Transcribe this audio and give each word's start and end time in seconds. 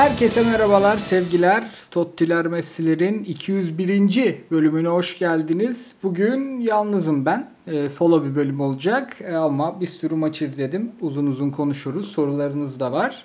Herkese 0.00 0.42
merhabalar, 0.50 0.96
sevgiler. 0.96 1.62
Tottiler 1.90 2.46
Messi'lerin 2.46 3.24
201. 3.24 4.36
bölümüne 4.50 4.88
hoş 4.88 5.18
geldiniz. 5.18 5.92
Bugün 6.02 6.60
yalnızım 6.60 7.26
ben. 7.26 7.50
E, 7.66 7.88
solo 7.88 8.24
bir 8.24 8.34
bölüm 8.34 8.60
olacak 8.60 9.16
E, 9.20 9.36
ama 9.36 9.80
bir 9.80 9.86
sürü 9.86 10.14
maç 10.14 10.42
izledim. 10.42 10.92
Uzun 11.00 11.26
uzun 11.26 11.50
konuşuruz. 11.50 12.12
Sorularınız 12.12 12.80
da 12.80 12.92
var. 12.92 13.24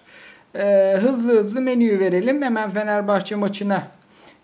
E, 0.56 0.98
hızlı 1.02 1.44
hızlı 1.44 1.62
menüyü 1.62 2.00
verelim. 2.00 2.42
Hemen 2.42 2.70
Fenerbahçe 2.70 3.36
maçına 3.36 3.88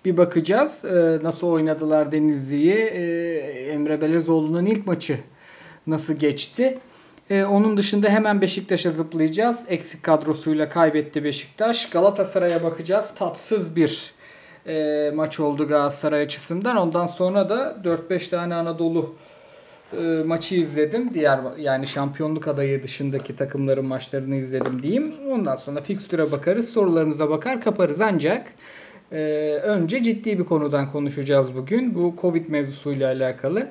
bir 0.06 0.18
bakacağız. 0.18 0.86
E, 0.86 1.20
nasıl 1.24 1.48
oynadılar 1.48 2.12
Denizli'yi? 2.12 2.76
E, 2.76 3.02
Emre 3.72 4.02
Belezoğlu'nun 4.02 4.66
ilk 4.66 4.88
maçı 4.88 5.20
nasıl 5.88 6.14
geçti? 6.14 6.80
Ee, 7.30 7.44
onun 7.44 7.78
dışında 7.78 8.10
hemen 8.10 8.42
Beşiktaş'a 8.42 8.92
zıplayacağız. 8.92 9.60
Eksik 9.68 10.04
kadrosuyla 10.04 10.70
kaybetti 10.70 11.24
Beşiktaş. 11.24 11.90
Galatasaray'a 11.90 12.64
bakacağız. 12.64 13.14
Tatsız 13.16 13.76
bir 13.76 14.14
e, 14.68 15.12
maç 15.16 15.40
oldu 15.40 15.68
Galatasaray 15.68 16.22
açısından. 16.22 16.78
Ondan 16.78 17.08
sonra 17.08 17.50
da 17.50 17.78
4-5 17.84 18.30
tane 18.30 18.56
Anadolu 18.56 19.16
e, 19.98 20.24
maçı 20.26 20.56
izledim. 20.56 21.14
Diğer 21.14 21.40
yani 21.58 21.88
şampiyonluk 21.88 22.48
adayı 22.48 22.84
dışındaki 22.84 23.36
takımların 23.36 23.86
maçlarını 23.86 24.36
izledim 24.36 24.84
diyeyim. 24.84 25.14
Ondan 25.30 25.56
sonra 25.56 25.82
fikstüre 25.82 26.32
bakarız, 26.32 26.70
sorularınıza 26.70 27.30
bakar 27.30 27.62
kaparız. 27.62 28.02
Ancak 28.02 28.48
e, 29.12 29.20
önce 29.64 30.04
ciddi 30.04 30.40
bir 30.40 30.44
konudan 30.44 30.92
konuşacağız 30.92 31.56
bugün. 31.56 31.96
Bu 31.96 32.16
Covid 32.22 32.50
mevzusuyla 32.50 33.08
alakalı. 33.12 33.68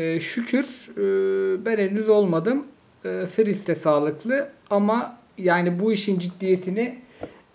E, 0.00 0.20
şükür 0.20 0.88
e, 0.96 1.64
ben 1.64 1.78
henüz 1.78 2.08
olmadım. 2.08 2.64
E, 3.04 3.26
Fris 3.36 3.66
de 3.66 3.74
sağlıklı 3.74 4.48
ama 4.70 5.16
yani 5.38 5.80
bu 5.80 5.92
işin 5.92 6.18
ciddiyetini 6.18 6.98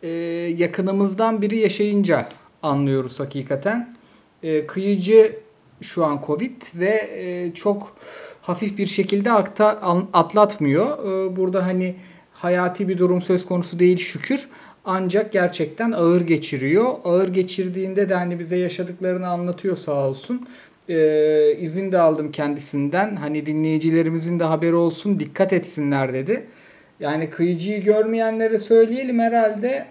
e, 0.03 0.09
yakınımızdan 0.57 1.41
biri 1.41 1.57
yaşayınca 1.57 2.29
anlıyoruz 2.63 3.19
hakikaten. 3.19 3.95
E, 4.43 4.67
kıyıcı 4.67 5.39
şu 5.81 6.05
an 6.05 6.21
Covid 6.25 6.61
ve 6.75 7.09
e, 7.15 7.53
çok 7.55 7.97
hafif 8.41 8.77
bir 8.77 8.87
şekilde 8.87 9.31
akta, 9.31 9.67
atlatmıyor. 10.13 10.99
E, 10.99 11.35
burada 11.35 11.65
hani 11.65 11.95
hayati 12.33 12.87
bir 12.87 12.97
durum 12.97 13.21
söz 13.21 13.45
konusu 13.45 13.79
değil 13.79 13.97
şükür. 13.97 14.47
Ancak 14.85 15.33
gerçekten 15.33 15.91
ağır 15.91 16.21
geçiriyor. 16.21 16.93
Ağır 17.03 17.27
geçirdiğinde 17.27 18.09
de 18.09 18.15
hani 18.15 18.39
bize 18.39 18.57
yaşadıklarını 18.57 19.27
anlatıyor 19.27 19.77
sağ 19.77 20.07
olsun 20.09 20.47
e, 20.89 21.57
izin 21.59 21.91
de 21.91 21.99
aldım 21.99 22.31
kendisinden. 22.31 23.15
Hani 23.15 23.45
dinleyicilerimizin 23.45 24.39
de 24.39 24.43
haberi 24.43 24.75
olsun 24.75 25.19
dikkat 25.19 25.53
etsinler 25.53 26.13
dedi. 26.13 26.45
Yani 26.99 27.29
kıyıcıyı 27.29 27.83
görmeyenlere 27.83 28.59
söyleyelim 28.59 29.19
herhalde. 29.19 29.85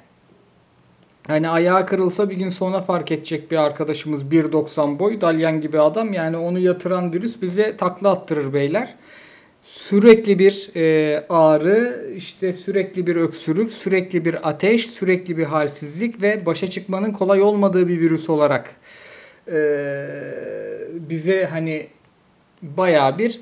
Hani 1.26 1.48
ayağı 1.48 1.86
kırılsa 1.86 2.30
bir 2.30 2.36
gün 2.36 2.48
sonra 2.48 2.80
fark 2.80 3.12
edecek 3.12 3.50
bir 3.50 3.56
arkadaşımız 3.56 4.22
1.90 4.22 4.98
boy 4.98 5.20
dalyan 5.20 5.60
gibi 5.60 5.80
adam. 5.80 6.12
Yani 6.12 6.36
onu 6.36 6.58
yatıran 6.58 7.12
virüs 7.12 7.42
bize 7.42 7.76
takla 7.76 8.10
attırır 8.10 8.52
beyler. 8.52 8.94
Sürekli 9.64 10.38
bir 10.38 10.70
e, 10.76 11.20
ağrı, 11.28 12.06
işte 12.16 12.52
sürekli 12.52 13.06
bir 13.06 13.16
öksürük, 13.16 13.72
sürekli 13.72 14.24
bir 14.24 14.48
ateş, 14.48 14.86
sürekli 14.86 15.36
bir 15.36 15.44
halsizlik 15.44 16.22
ve 16.22 16.46
başa 16.46 16.70
çıkmanın 16.70 17.12
kolay 17.12 17.42
olmadığı 17.42 17.88
bir 17.88 18.00
virüs 18.00 18.30
olarak 18.30 18.76
bize 21.10 21.44
hani 21.50 21.86
bayağı 22.62 23.18
bir 23.18 23.40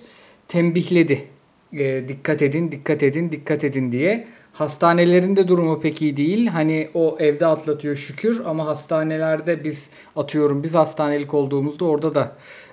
tembihledi. 0.48 1.28
E, 1.72 2.09
dikkat 2.09 2.42
edin, 2.42 2.72
dikkat 2.72 3.03
edin, 3.03 3.33
dikkat 3.33 3.64
edin 3.64 3.92
diye. 3.92 4.27
Hastanelerin 4.53 5.36
de 5.36 5.48
durumu 5.48 5.81
pek 5.81 6.03
iyi 6.03 6.17
değil. 6.17 6.47
Hani 6.47 6.89
o 6.94 7.17
evde 7.20 7.47
atlatıyor 7.47 7.97
şükür 7.97 8.43
ama 8.47 8.66
hastanelerde 8.66 9.65
biz 9.65 9.88
atıyorum 10.16 10.62
biz 10.62 10.75
hastanelik 10.75 11.34
olduğumuzda 11.34 11.84
orada 11.84 12.15
da 12.15 12.32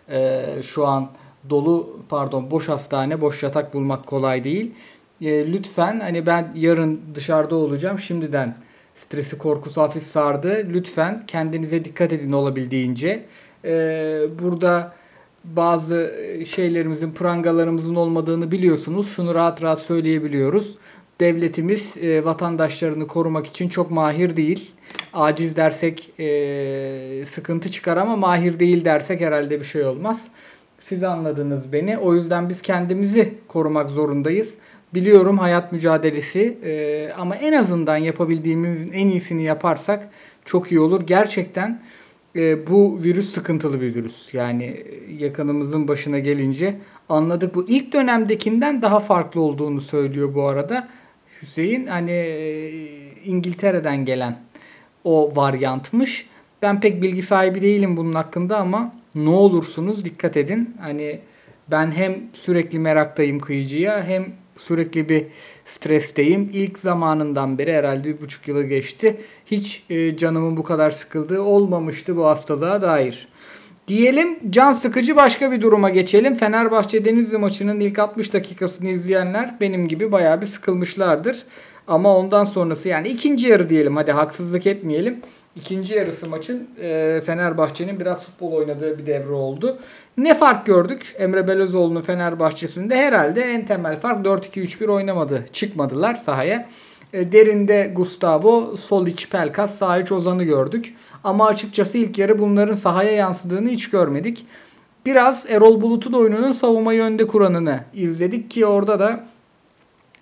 e, 0.09 0.45
şu 0.63 0.87
an 0.87 1.09
dolu 1.49 1.99
pardon 2.09 2.51
boş 2.51 2.67
hastane, 2.67 3.21
boş 3.21 3.43
yatak 3.43 3.73
bulmak 3.73 4.05
kolay 4.07 4.43
değil. 4.43 4.71
E, 5.21 5.51
lütfen 5.51 5.99
hani 5.99 6.25
ben 6.25 6.51
yarın 6.55 7.01
dışarıda 7.15 7.55
olacağım. 7.55 7.99
Şimdiden 7.99 8.55
stresi 9.05 9.37
korkusu 9.37 9.81
hafif 9.81 10.03
sardı. 10.03 10.67
Lütfen 10.73 11.23
kendinize 11.27 11.85
dikkat 11.85 12.13
edin 12.13 12.31
olabildiğince. 12.31 13.23
Ee, 13.65 14.21
burada 14.41 14.93
bazı 15.43 16.13
şeylerimizin, 16.47 17.11
prangalarımızın 17.11 17.95
olmadığını 17.95 18.51
biliyorsunuz. 18.51 19.09
Şunu 19.15 19.35
rahat 19.35 19.63
rahat 19.63 19.81
söyleyebiliyoruz. 19.81 20.77
Devletimiz 21.19 21.97
e, 21.97 22.25
vatandaşlarını 22.25 23.07
korumak 23.07 23.47
için 23.47 23.69
çok 23.69 23.91
mahir 23.91 24.37
değil. 24.37 24.71
Aciz 25.13 25.55
dersek 25.55 26.09
e, 26.19 27.25
sıkıntı 27.25 27.71
çıkar 27.71 27.97
ama 27.97 28.15
mahir 28.15 28.59
değil 28.59 28.85
dersek 28.85 29.21
herhalde 29.21 29.59
bir 29.59 29.65
şey 29.65 29.85
olmaz. 29.85 30.27
Siz 30.81 31.03
anladınız 31.03 31.73
beni. 31.73 31.97
O 31.97 32.15
yüzden 32.15 32.49
biz 32.49 32.61
kendimizi 32.61 33.33
korumak 33.47 33.89
zorundayız. 33.89 34.55
Biliyorum 34.93 35.37
hayat 35.37 35.71
mücadelesi 35.71 36.57
e, 36.63 37.11
ama 37.17 37.35
en 37.35 37.53
azından 37.53 37.97
yapabildiğimizin 37.97 38.91
en 38.91 39.07
iyisini 39.07 39.43
yaparsak 39.43 40.09
çok 40.45 40.71
iyi 40.71 40.79
olur. 40.79 41.01
Gerçekten 41.07 41.81
e, 42.35 42.67
bu 42.67 43.03
virüs 43.03 43.33
sıkıntılı 43.33 43.81
bir 43.81 43.95
virüs. 43.95 44.33
Yani 44.33 44.83
yakınımızın 45.19 45.87
başına 45.87 46.19
gelince 46.19 46.75
anladık. 47.09 47.55
Bu 47.55 47.65
ilk 47.67 47.93
dönemdekinden 47.93 48.81
daha 48.81 48.99
farklı 48.99 49.41
olduğunu 49.41 49.81
söylüyor 49.81 50.35
bu 50.35 50.43
arada. 50.43 50.87
Hüseyin 51.41 51.87
hani 51.87 52.11
e, 52.11 52.71
İngiltere'den 53.25 54.05
gelen 54.05 54.39
o 55.03 55.35
varyantmış. 55.35 56.27
Ben 56.61 56.79
pek 56.81 57.01
bilgi 57.01 57.23
sahibi 57.23 57.61
değilim 57.61 57.97
bunun 57.97 58.13
hakkında 58.13 58.57
ama 58.57 58.93
ne 59.15 59.29
olursunuz 59.29 60.05
dikkat 60.05 60.37
edin. 60.37 60.75
Hani 60.79 61.19
ben 61.71 61.91
hem 61.91 62.15
sürekli 62.33 62.79
meraktayım 62.79 63.39
kıyıcıya 63.39 64.03
hem 64.03 64.25
sürekli 64.67 65.09
bir 65.09 65.25
stresteyim. 65.65 66.49
İlk 66.53 66.79
zamanından 66.79 67.57
beri 67.57 67.73
herhalde 67.73 68.03
bir 68.03 68.21
buçuk 68.21 68.47
yılı 68.47 68.63
geçti. 68.63 69.21
Hiç 69.45 69.83
e, 69.89 70.17
canımın 70.17 70.57
bu 70.57 70.63
kadar 70.63 70.91
sıkıldığı 70.91 71.41
olmamıştı 71.41 72.17
bu 72.17 72.25
hastalığa 72.25 72.81
dair. 72.81 73.27
Diyelim 73.87 74.39
can 74.49 74.73
sıkıcı 74.73 75.15
başka 75.15 75.51
bir 75.51 75.61
duruma 75.61 75.89
geçelim. 75.89 76.35
Fenerbahçe 76.35 77.05
Denizli 77.05 77.37
maçının 77.37 77.79
ilk 77.79 77.99
60 77.99 78.33
dakikasını 78.33 78.89
izleyenler 78.89 79.55
benim 79.61 79.87
gibi 79.87 80.11
bayağı 80.11 80.41
bir 80.41 80.47
sıkılmışlardır. 80.47 81.43
Ama 81.87 82.17
ondan 82.17 82.45
sonrası 82.45 82.87
yani 82.87 83.07
ikinci 83.07 83.47
yarı 83.47 83.69
diyelim 83.69 83.95
hadi 83.95 84.11
haksızlık 84.11 84.67
etmeyelim. 84.67 85.21
İkinci 85.61 85.93
yarısı 85.93 86.29
maçın 86.29 86.67
e, 86.81 87.21
Fenerbahçe'nin 87.25 87.99
biraz 87.99 88.25
futbol 88.25 88.51
oynadığı 88.51 88.97
bir 88.97 89.05
devre 89.05 89.31
oldu. 89.33 89.77
Ne 90.17 90.37
fark 90.37 90.65
gördük 90.65 91.15
Emre 91.17 91.47
Belözoğlu'nun 91.47 92.01
Fenerbahçe'sinde? 92.01 92.97
Herhalde 92.97 93.41
en 93.41 93.65
temel 93.65 93.99
fark 93.99 94.25
4-2-3-1 94.25 94.87
oynamadı. 94.91 95.45
Çıkmadılar 95.53 96.15
sahaya. 96.15 96.69
E, 97.13 97.31
derinde 97.31 97.91
Gustavo, 97.95 98.77
Solic, 98.77 99.29
Pelkas, 99.29 99.77
sağ 99.77 99.97
iç 99.97 100.11
Ozan'ı 100.11 100.43
gördük. 100.43 100.95
Ama 101.23 101.47
açıkçası 101.47 101.97
ilk 101.97 102.17
yarı 102.17 102.39
bunların 102.39 102.75
sahaya 102.75 103.11
yansıdığını 103.11 103.69
hiç 103.69 103.89
görmedik. 103.89 104.45
Biraz 105.05 105.45
Erol 105.49 105.81
Bulut'un 105.81 106.13
oyununun 106.13 106.53
savunmayı 106.53 107.01
önde 107.01 107.27
kuranını 107.27 107.79
izledik 107.93 108.51
ki 108.51 108.65
orada 108.65 108.99
da 108.99 109.23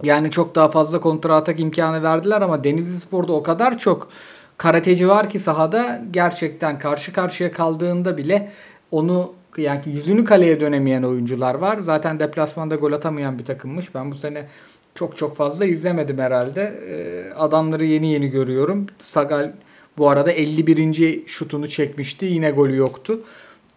yani 0.03 0.31
çok 0.31 0.55
daha 0.55 0.67
fazla 0.71 1.01
kontra 1.01 1.35
atak 1.35 1.59
imkanı 1.59 2.03
verdiler 2.03 2.41
ama 2.41 2.63
Denizli 2.63 2.99
Spor'da 2.99 3.33
o 3.33 3.43
kadar 3.43 3.77
çok 3.77 4.09
karateci 4.57 5.07
var 5.07 5.29
ki 5.29 5.39
sahada 5.39 6.01
gerçekten 6.11 6.79
karşı 6.79 7.13
karşıya 7.13 7.51
kaldığında 7.51 8.17
bile 8.17 8.51
onu 8.91 9.33
yani 9.57 9.81
yüzünü 9.85 10.25
kaleye 10.25 10.59
dönemeyen 10.59 11.03
oyuncular 11.03 11.55
var. 11.55 11.79
Zaten 11.79 12.19
deplasmanda 12.19 12.75
gol 12.75 12.91
atamayan 12.91 13.39
bir 13.39 13.45
takımmış. 13.45 13.95
Ben 13.95 14.11
bu 14.11 14.15
sene 14.15 14.47
çok 14.95 15.17
çok 15.17 15.37
fazla 15.37 15.65
izlemedim 15.65 16.17
herhalde. 16.17 16.73
Ee, 16.89 17.33
adamları 17.33 17.85
yeni 17.85 18.11
yeni 18.11 18.29
görüyorum. 18.29 18.87
Sagal 19.03 19.53
bu 19.97 20.09
arada 20.09 20.31
51. 20.31 21.27
şutunu 21.27 21.67
çekmişti. 21.67 22.25
Yine 22.25 22.51
golü 22.51 22.75
yoktu. 22.75 23.21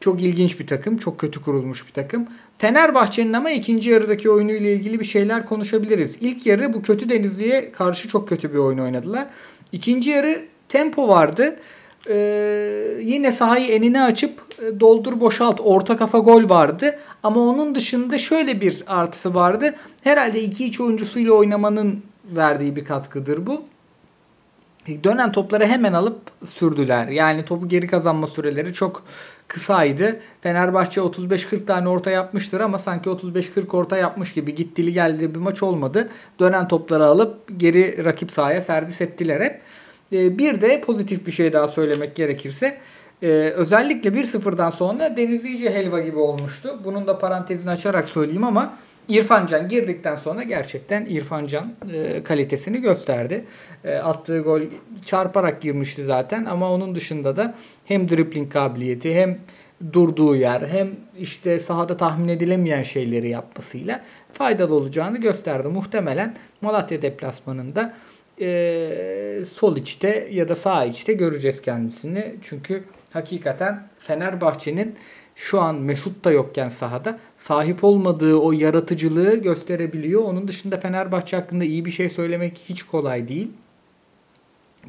Çok 0.01 0.23
ilginç 0.23 0.61
bir 0.61 0.67
takım. 0.67 0.99
Çok 0.99 1.19
kötü 1.19 1.43
kurulmuş 1.43 1.87
bir 1.87 1.93
takım. 1.93 2.27
Fenerbahçe'nin 2.59 3.33
ama 3.33 3.51
ikinci 3.51 3.91
yarıdaki 3.91 4.31
oyunuyla 4.31 4.71
ilgili 4.71 5.01
bir 5.01 5.05
şeyler 5.05 5.47
konuşabiliriz. 5.47 6.17
İlk 6.21 6.47
yarı 6.47 6.73
bu 6.73 6.83
kötü 6.83 7.11
Denizli'ye 7.11 7.73
karşı 7.73 8.09
çok 8.09 8.29
kötü 8.29 8.53
bir 8.53 8.59
oyun 8.59 8.79
oynadılar. 8.79 9.27
İkinci 9.73 10.11
yarı 10.11 10.43
tempo 10.71 11.09
vardı. 11.09 11.57
Ee, 12.09 12.15
yine 13.01 13.33
sahayı 13.33 13.67
enine 13.69 14.03
açıp 14.03 14.43
e, 14.63 14.81
doldur 14.81 15.21
boşalt 15.21 15.61
orta 15.65 15.97
kafa 15.97 16.19
gol 16.19 16.49
vardı. 16.49 16.99
Ama 17.23 17.41
onun 17.41 17.75
dışında 17.75 18.19
şöyle 18.19 18.61
bir 18.61 18.83
artısı 18.87 19.35
vardı. 19.35 19.75
Herhalde 20.03 20.43
iki 20.43 20.67
iç 20.67 20.81
oyuncusuyla 20.81 21.33
oynamanın 21.33 22.03
verdiği 22.25 22.77
bir 22.77 22.85
katkıdır 22.85 23.47
bu. 23.47 23.63
Dönen 25.05 25.33
topları 25.33 25.67
hemen 25.67 25.93
alıp 25.93 26.21
sürdüler. 26.55 27.09
Yani 27.09 27.45
topu 27.45 27.69
geri 27.69 27.87
kazanma 27.87 28.27
süreleri 28.27 28.75
çok 28.75 29.03
kısaydı. 29.49 30.21
Fenerbahçe 30.41 31.01
35-40 31.01 31.67
tane 31.67 31.89
orta 31.89 32.11
yapmıştır 32.11 32.61
ama 32.61 32.79
sanki 32.79 33.11
35-40 33.11 33.77
orta 33.77 33.97
yapmış 33.97 34.33
gibi 34.33 34.55
gittili 34.55 34.93
geldi 34.93 35.35
bir 35.35 35.39
maç 35.39 35.63
olmadı. 35.63 36.09
Dönen 36.39 36.69
topları 36.69 37.07
alıp 37.07 37.37
geri 37.57 38.05
rakip 38.05 38.31
sahaya 38.33 38.63
servis 38.63 39.01
ettiler 39.01 39.41
hep. 39.41 39.61
E, 40.13 40.39
bir 40.39 40.61
de 40.61 40.81
pozitif 40.81 41.27
bir 41.27 41.33
şey 41.33 41.53
daha 41.53 41.69
söylemek 41.69 42.15
gerekirse 42.15 42.79
e, 43.23 43.27
özellikle 43.57 44.11
1-0'dan 44.11 44.71
sonra 44.71 45.17
Deniz 45.17 45.45
iyice 45.45 45.71
helva 45.71 46.01
gibi 46.01 46.19
olmuştu. 46.19 46.81
Bunun 46.85 47.07
da 47.07 47.19
parantezini 47.19 47.71
açarak 47.71 48.09
söyleyeyim 48.09 48.45
ama 48.45 48.75
İrfan 49.09 49.47
Can 49.47 49.69
girdikten 49.69 50.17
sonra 50.17 50.43
gerçekten 50.43 51.07
İrfan 51.07 51.47
Can 51.47 51.73
e, 51.93 52.23
kalitesini 52.23 52.81
gösterdi. 52.81 53.45
E, 53.85 53.95
attığı 53.95 54.41
gol 54.41 54.61
çarparak 55.07 55.63
girmişti 55.63 56.05
zaten 56.05 56.45
ama 56.45 56.73
onun 56.73 56.95
dışında 56.95 57.37
da 57.37 57.55
hem 57.85 58.09
dribbling 58.09 58.53
kabiliyeti 58.53 59.15
hem 59.15 59.39
durduğu 59.93 60.37
yer 60.37 60.61
hem 60.69 60.91
işte 61.19 61.59
sahada 61.59 61.97
tahmin 61.97 62.29
edilemeyen 62.29 62.83
şeyleri 62.83 63.29
yapmasıyla 63.29 64.01
faydalı 64.33 64.75
olacağını 64.75 65.19
gösterdi. 65.19 65.69
Muhtemelen 65.69 66.37
Malatya 66.61 67.03
deplasmanında 67.03 67.95
e, 68.41 69.45
sol 69.55 69.77
içte 69.77 70.29
ya 70.33 70.49
da 70.49 70.57
sağ 70.57 70.85
içte 70.85 71.13
göreceğiz 71.13 71.63
kendisini. 71.63 72.35
Çünkü 72.43 72.85
hakikaten 73.13 73.89
Fenerbahçe'nin 73.99 74.95
şu 75.37 75.61
an 75.61 75.75
Mesut 75.75 76.25
da 76.25 76.31
yokken 76.31 76.69
sahada 76.69 77.19
sahip 77.39 77.85
olmadığı 77.85 78.37
o 78.37 78.53
yaratıcılığı 78.53 79.37
gösterebiliyor. 79.37 80.23
Onun 80.23 80.49
dışında 80.49 80.81
Fenerbahçe 80.81 81.37
hakkında 81.37 81.65
iyi 81.65 81.85
bir 81.85 81.91
şey 81.91 82.09
söylemek 82.09 82.61
hiç 82.69 82.83
kolay 82.83 83.29
değil. 83.29 83.51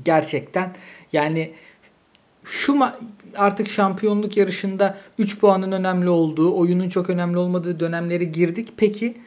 Gerçekten 0.06 0.76
yani 1.14 1.52
şu 2.44 2.80
artık 3.36 3.70
şampiyonluk 3.70 4.38
yarışında 4.38 4.98
3 5.18 5.40
puanın 5.40 5.72
önemli 5.72 6.10
olduğu, 6.10 6.58
oyunun 6.58 6.90
çok 6.90 7.10
önemli 7.10 7.38
olmadığı 7.38 7.80
dönemleri 7.80 8.32
girdik. 8.32 8.74
Peki 8.78 9.18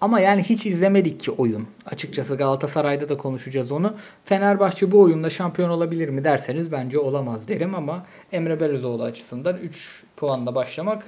ama 0.00 0.20
yani 0.20 0.42
hiç 0.42 0.66
izlemedik 0.66 1.20
ki 1.20 1.30
oyun. 1.30 1.66
Açıkçası 1.86 2.36
Galatasaray'da 2.36 3.08
da 3.08 3.16
konuşacağız 3.16 3.72
onu. 3.72 3.94
Fenerbahçe 4.24 4.92
bu 4.92 5.00
oyunda 5.00 5.30
şampiyon 5.30 5.70
olabilir 5.70 6.08
mi 6.08 6.24
derseniz 6.24 6.72
bence 6.72 6.98
olamaz 6.98 7.48
derim 7.48 7.74
ama 7.74 8.06
Emre 8.32 8.60
Belözoğlu 8.60 9.02
açısından 9.02 9.56
3 9.56 10.02
puanla 10.16 10.54
başlamak 10.54 11.02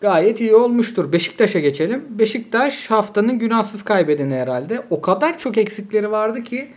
gayet 0.00 0.40
iyi 0.40 0.54
olmuştur. 0.54 1.12
Beşiktaş'a 1.12 1.58
geçelim. 1.58 2.04
Beşiktaş 2.10 2.90
haftanın 2.90 3.38
günahsız 3.38 3.84
kaybedeni 3.84 4.34
herhalde. 4.34 4.82
O 4.90 5.00
kadar 5.00 5.38
çok 5.38 5.58
eksikleri 5.58 6.10
vardı 6.10 6.42
ki 6.42 6.68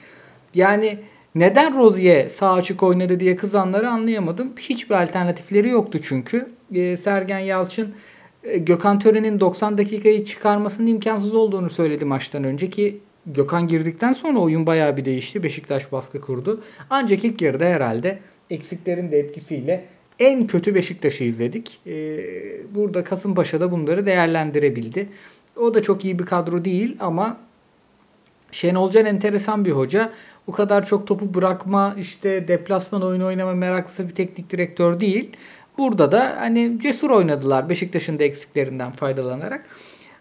yani 0.53 0.99
neden 1.35 1.77
Rozier 1.77 2.29
sağ 2.29 2.53
açık 2.53 2.83
oynadı 2.83 3.19
diye 3.19 3.35
kızanları 3.35 3.89
anlayamadım. 3.89 4.53
Hiçbir 4.59 5.03
alternatifleri 5.03 5.69
yoktu 5.69 5.99
çünkü. 6.03 6.49
Ee, 6.75 6.97
Sergen 6.97 7.39
Yalçın 7.39 7.93
Gökhan 8.43 8.99
Tören'in 8.99 9.39
90 9.39 9.77
dakikayı 9.77 10.25
çıkarmasının 10.25 10.87
imkansız 10.87 11.33
olduğunu 11.33 11.69
söyledi 11.69 12.05
maçtan 12.05 12.43
önce 12.43 12.69
ki 12.69 12.99
Gökhan 13.25 13.67
girdikten 13.67 14.13
sonra 14.13 14.39
oyun 14.39 14.65
bayağı 14.65 14.97
bir 14.97 15.05
değişti. 15.05 15.43
Beşiktaş 15.43 15.91
baskı 15.91 16.21
kurdu. 16.21 16.63
Ancak 16.89 17.25
ilk 17.25 17.41
yarıda 17.41 17.65
herhalde 17.65 18.19
eksiklerin 18.49 19.11
de 19.11 19.19
etkisiyle 19.19 19.85
en 20.19 20.47
kötü 20.47 20.75
Beşiktaş'ı 20.75 21.23
izledik. 21.23 21.79
Ee, 21.87 22.19
burada 22.75 23.03
Kasımpaşa 23.03 23.59
da 23.59 23.71
bunları 23.71 24.05
değerlendirebildi. 24.05 25.09
O 25.55 25.73
da 25.73 25.81
çok 25.81 26.05
iyi 26.05 26.19
bir 26.19 26.25
kadro 26.25 26.65
değil 26.65 26.97
ama 26.99 27.37
Şenol 28.51 28.91
Can 28.91 29.05
enteresan 29.05 29.65
bir 29.65 29.71
hoca. 29.71 30.11
Bu 30.47 30.51
kadar 30.51 30.85
çok 30.85 31.07
topu 31.07 31.33
bırakma, 31.33 31.95
işte 31.97 32.47
deplasman 32.47 33.03
oyunu 33.03 33.25
oynama 33.25 33.53
meraklısı 33.53 34.09
bir 34.09 34.15
teknik 34.15 34.49
direktör 34.49 34.99
değil. 34.99 35.29
Burada 35.77 36.11
da 36.11 36.35
hani 36.39 36.77
cesur 36.81 37.09
oynadılar 37.09 37.69
Beşiktaş'ın 37.69 38.19
da 38.19 38.23
eksiklerinden 38.23 38.91
faydalanarak. 38.91 39.65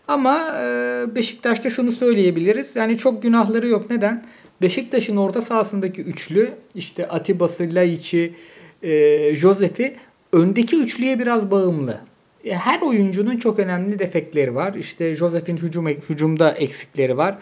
Ama 0.08 0.60
e, 0.62 1.04
Beşiktaş'ta 1.14 1.70
şunu 1.70 1.92
söyleyebiliriz. 1.92 2.76
Yani 2.76 2.98
çok 2.98 3.22
günahları 3.22 3.68
yok. 3.68 3.90
Neden? 3.90 4.24
Beşiktaş'ın 4.62 5.16
orta 5.16 5.42
sahasındaki 5.42 6.02
üçlü 6.02 6.50
işte 6.74 7.08
Atiba'sı, 7.08 7.68
Laiç'i, 7.70 8.34
e, 8.82 9.34
Josef'i 9.36 9.96
öndeki 10.32 10.76
üçlüye 10.76 11.18
biraz 11.18 11.50
bağımlı. 11.50 12.00
E, 12.44 12.54
her 12.54 12.80
oyuncunun 12.80 13.36
çok 13.36 13.58
önemli 13.58 13.98
defekleri 13.98 14.54
var. 14.54 14.74
İşte 14.74 15.14
Josef'in 15.14 15.56
hücum, 15.56 15.86
hücumda 15.86 16.52
eksikleri 16.52 17.16
var 17.16 17.38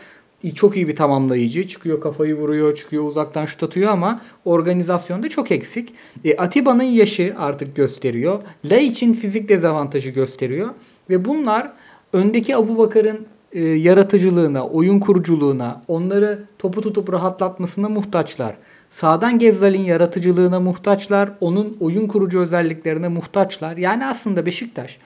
çok 0.55 0.76
iyi 0.76 0.88
bir 0.88 0.96
tamamlayıcı. 0.96 1.69
Çıkıyor 1.69 2.00
kafayı 2.00 2.35
vuruyor, 2.35 2.76
çıkıyor 2.76 3.05
uzaktan 3.05 3.46
şut 3.46 3.62
atıyor 3.62 3.90
ama 3.90 4.20
organizasyonda 4.44 5.29
çok 5.29 5.50
eksik. 5.50 5.94
E, 6.25 6.37
Atiba'nın 6.37 6.82
yaşı 6.82 7.35
artık 7.38 7.76
gösteriyor. 7.76 8.43
La 8.64 8.76
için 8.76 9.12
fizik 9.12 9.49
dezavantajı 9.49 10.11
gösteriyor. 10.11 10.69
Ve 11.11 11.25
bunlar 11.25 11.73
öndeki 12.12 12.56
Abu 12.56 12.79
Bakar'ın 12.79 13.26
e, 13.52 13.61
yaratıcılığına, 13.64 14.67
oyun 14.67 15.00
kuruculuğuna, 15.00 15.82
onları 15.88 16.44
topu 16.58 16.81
tutup 16.81 17.12
rahatlatmasına 17.12 17.88
muhtaçlar. 17.88 18.56
Sağdan 18.90 19.38
Gezzal'in 19.38 19.82
yaratıcılığına 19.82 20.61
muhtaçlar. 20.61 21.31
Onun 21.40 21.76
oyun 21.81 22.08
kurucu 22.08 22.40
özelliklerine 22.40 23.08
muhtaçlar. 23.08 23.76
Yani 23.76 24.06
aslında 24.06 24.46
Beşiktaş 24.46 24.99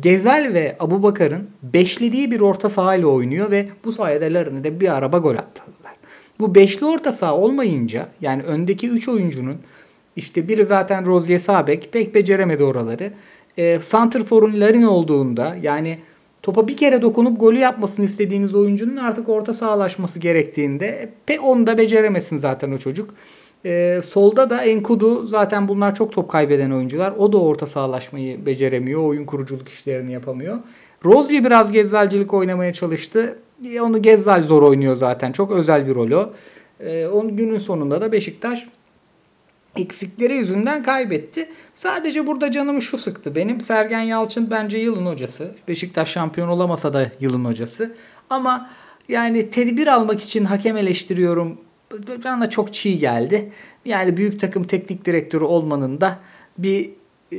Gezel 0.00 0.54
ve 0.54 0.76
Abu 0.80 1.02
Bakar'ın 1.02 1.50
beşlediği 1.62 2.30
bir 2.30 2.40
orta 2.40 2.70
saha 2.70 2.94
ile 2.94 3.06
oynuyor 3.06 3.50
ve 3.50 3.68
bu 3.84 3.92
sayede 3.92 4.32
Larin'e 4.32 4.80
bir 4.80 4.96
araba 4.96 5.18
gol 5.18 5.34
attılar. 5.34 5.92
Bu 6.40 6.54
beşli 6.54 6.86
orta 6.86 7.12
saha 7.12 7.36
olmayınca 7.36 8.08
yani 8.20 8.42
öndeki 8.42 8.88
üç 8.88 9.08
oyuncunun 9.08 9.56
işte 10.16 10.48
biri 10.48 10.66
zaten 10.66 11.06
Rozier 11.06 11.38
Sabek 11.38 11.92
pek 11.92 12.14
beceremedi 12.14 12.64
oraları. 12.64 13.12
E, 13.58 13.80
Santrfor'un 13.80 14.60
Larin 14.60 14.82
olduğunda 14.82 15.56
yani 15.62 15.98
topa 16.42 16.68
bir 16.68 16.76
kere 16.76 17.02
dokunup 17.02 17.40
golü 17.40 17.58
yapmasını 17.58 18.04
istediğiniz 18.04 18.54
oyuncunun 18.54 18.96
artık 18.96 19.28
orta 19.28 19.54
sahalaşması 19.54 20.18
gerektiğinde 20.18 21.08
pe 21.26 21.40
onu 21.40 21.66
da 21.66 21.78
beceremesin 21.78 22.36
zaten 22.36 22.72
o 22.72 22.78
çocuk. 22.78 23.14
E, 23.64 24.00
solda 24.10 24.50
da 24.50 24.64
Enkudu 24.64 25.26
zaten 25.26 25.68
bunlar 25.68 25.94
çok 25.94 26.12
top 26.12 26.30
kaybeden 26.30 26.70
oyuncular. 26.70 27.12
O 27.18 27.32
da 27.32 27.38
orta 27.38 27.66
sahalaşmayı 27.66 28.46
beceremiyor. 28.46 29.02
Oyun 29.02 29.24
kuruculuk 29.24 29.68
işlerini 29.68 30.12
yapamıyor. 30.12 30.58
Rozier 31.04 31.44
biraz 31.44 31.72
Gezzalcilik 31.72 32.34
oynamaya 32.34 32.72
çalıştı. 32.72 33.38
E, 33.64 33.80
onu 33.80 34.02
Gezzal 34.02 34.42
zor 34.42 34.62
oynuyor 34.62 34.96
zaten. 34.96 35.32
Çok 35.32 35.50
özel 35.50 35.86
bir 35.86 35.94
rolü. 35.94 36.26
E, 36.80 37.06
onun 37.06 37.36
günün 37.36 37.58
sonunda 37.58 38.00
da 38.00 38.12
Beşiktaş 38.12 38.68
eksikleri 39.76 40.34
yüzünden 40.34 40.82
kaybetti. 40.82 41.48
Sadece 41.76 42.26
burada 42.26 42.52
canımı 42.52 42.82
şu 42.82 42.98
sıktı. 42.98 43.34
Benim 43.34 43.60
Sergen 43.60 44.00
Yalçın 44.00 44.50
bence 44.50 44.78
yılın 44.78 45.06
hocası. 45.06 45.54
Beşiktaş 45.68 46.10
şampiyon 46.10 46.48
olamasa 46.48 46.92
da 46.92 47.10
yılın 47.20 47.44
hocası. 47.44 47.94
Ama 48.30 48.70
yani 49.08 49.50
tedbir 49.50 49.86
almak 49.86 50.22
için 50.22 50.44
hakem 50.44 50.76
eleştiriyorum 50.76 51.58
bana 52.24 52.50
çok 52.50 52.74
çiğ 52.74 52.98
geldi. 52.98 53.52
Yani 53.84 54.16
büyük 54.16 54.40
takım 54.40 54.64
teknik 54.64 55.04
direktörü 55.04 55.44
olmanın 55.44 56.00
da 56.00 56.18
bir 56.58 56.90
e, 57.32 57.38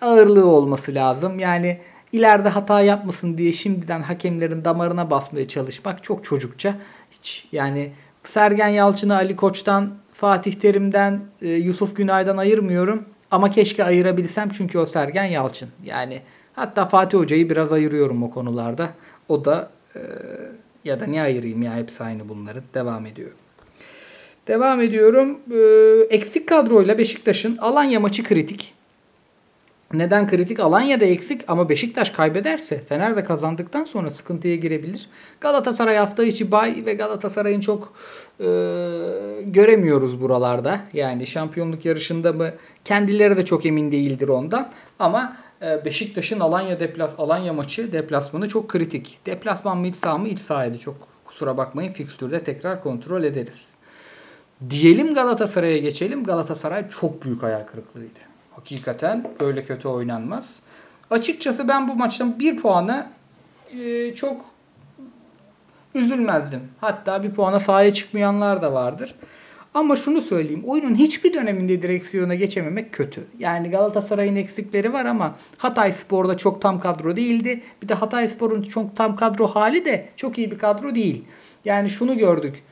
ağırlığı 0.00 0.46
olması 0.46 0.94
lazım. 0.94 1.38
Yani 1.38 1.78
ileride 2.12 2.48
hata 2.48 2.80
yapmasın 2.80 3.38
diye 3.38 3.52
şimdiden 3.52 4.02
hakemlerin 4.02 4.64
damarına 4.64 5.10
basmaya 5.10 5.48
çalışmak 5.48 6.04
çok 6.04 6.24
çocukça. 6.24 6.74
Hiç 7.10 7.48
yani 7.52 7.92
Sergen 8.24 8.68
Yalçın'ı 8.68 9.14
Ali 9.14 9.36
Koç'tan, 9.36 9.90
Fatih 10.12 10.52
Terim'den, 10.52 11.20
e, 11.42 11.48
Yusuf 11.48 11.96
Günay'dan 11.96 12.36
ayırmıyorum. 12.36 13.04
Ama 13.30 13.50
keşke 13.50 13.84
ayırabilsem 13.84 14.50
çünkü 14.50 14.78
o 14.78 14.86
Sergen 14.86 15.24
Yalçın. 15.24 15.68
Yani 15.84 16.20
hatta 16.54 16.86
Fatih 16.86 17.18
Hoca'yı 17.18 17.50
biraz 17.50 17.72
ayırıyorum 17.72 18.22
o 18.22 18.30
konularda. 18.30 18.88
O 19.28 19.44
da 19.44 19.70
e, 19.96 20.00
ya 20.84 21.00
da 21.00 21.06
niye 21.06 21.22
ayırayım 21.22 21.62
ya 21.62 21.76
hepsi 21.76 22.02
aynı 22.04 22.28
bunların. 22.28 22.62
Devam 22.74 23.06
ediyorum. 23.06 23.36
Devam 24.48 24.80
ediyorum. 24.80 25.38
Ee, 25.52 26.14
eksik 26.14 26.48
kadroyla 26.48 26.98
Beşiktaş'ın 26.98 27.56
Alanya 27.56 28.00
maçı 28.00 28.24
kritik. 28.24 28.74
Neden 29.92 30.28
kritik? 30.30 30.60
Alanya'da 30.60 31.04
eksik 31.04 31.40
ama 31.48 31.68
Beşiktaş 31.68 32.10
kaybederse 32.10 32.78
Fener 32.88 33.16
de 33.16 33.24
kazandıktan 33.24 33.84
sonra 33.84 34.10
sıkıntıya 34.10 34.56
girebilir. 34.56 35.08
Galatasaray 35.40 35.96
hafta 35.96 36.24
içi 36.24 36.50
bay 36.50 36.82
ve 36.86 36.94
Galatasaray'ın 36.94 37.60
çok 37.60 37.92
e, 38.40 38.44
göremiyoruz 39.46 40.20
buralarda. 40.20 40.80
Yani 40.92 41.26
şampiyonluk 41.26 41.84
yarışında 41.84 42.32
mı 42.32 42.50
kendileri 42.84 43.36
de 43.36 43.44
çok 43.44 43.66
emin 43.66 43.92
değildir 43.92 44.28
ondan. 44.28 44.72
Ama 44.98 45.36
e, 45.62 45.84
Beşiktaş'ın 45.84 46.40
Alanya 46.40 46.80
deplas 46.80 47.14
Alanya 47.18 47.52
maçı 47.52 47.92
deplasmanı 47.92 48.48
çok 48.48 48.68
kritik. 48.68 49.18
Deplasman 49.26 49.78
mı 49.78 49.86
iç 49.86 49.96
saha 49.96 50.18
mı 50.18 50.28
iç 50.28 50.38
sahaydı 50.38 50.78
çok 50.78 50.96
kusura 51.24 51.56
bakmayın 51.56 51.92
fikstürde 51.92 52.44
tekrar 52.44 52.82
kontrol 52.82 53.24
ederiz. 53.24 53.71
Diyelim 54.70 55.14
Galatasaray'a 55.14 55.78
geçelim. 55.78 56.24
Galatasaray 56.24 56.84
çok 57.00 57.24
büyük 57.24 57.42
hayal 57.42 57.66
kırıklığıydı. 57.66 58.18
Hakikaten 58.50 59.30
böyle 59.40 59.64
kötü 59.64 59.88
oynanmaz. 59.88 60.60
Açıkçası 61.10 61.68
ben 61.68 61.88
bu 61.88 61.94
maçtan 61.94 62.38
bir 62.38 62.60
puana 62.60 63.10
e, 63.80 64.14
çok 64.14 64.44
üzülmezdim. 65.94 66.60
Hatta 66.80 67.22
bir 67.22 67.30
puana 67.30 67.60
sahaya 67.60 67.94
çıkmayanlar 67.94 68.62
da 68.62 68.72
vardır. 68.72 69.14
Ama 69.74 69.96
şunu 69.96 70.22
söyleyeyim. 70.22 70.64
Oyunun 70.66 70.94
hiçbir 70.94 71.34
döneminde 71.34 71.82
direksiyona 71.82 72.34
geçememek 72.34 72.92
kötü. 72.92 73.24
Yani 73.38 73.70
Galatasaray'ın 73.70 74.36
eksikleri 74.36 74.92
var 74.92 75.04
ama 75.04 75.36
Hatay 75.58 75.92
Spor'da 75.92 76.36
çok 76.36 76.62
tam 76.62 76.80
kadro 76.80 77.16
değildi. 77.16 77.62
Bir 77.82 77.88
de 77.88 77.94
Hatay 77.94 78.28
Spor'un 78.28 78.62
çok 78.62 78.96
tam 78.96 79.16
kadro 79.16 79.46
hali 79.46 79.84
de 79.84 80.08
çok 80.16 80.38
iyi 80.38 80.50
bir 80.50 80.58
kadro 80.58 80.94
değil. 80.94 81.24
Yani 81.64 81.90
şunu 81.90 82.18
gördük. 82.18 82.62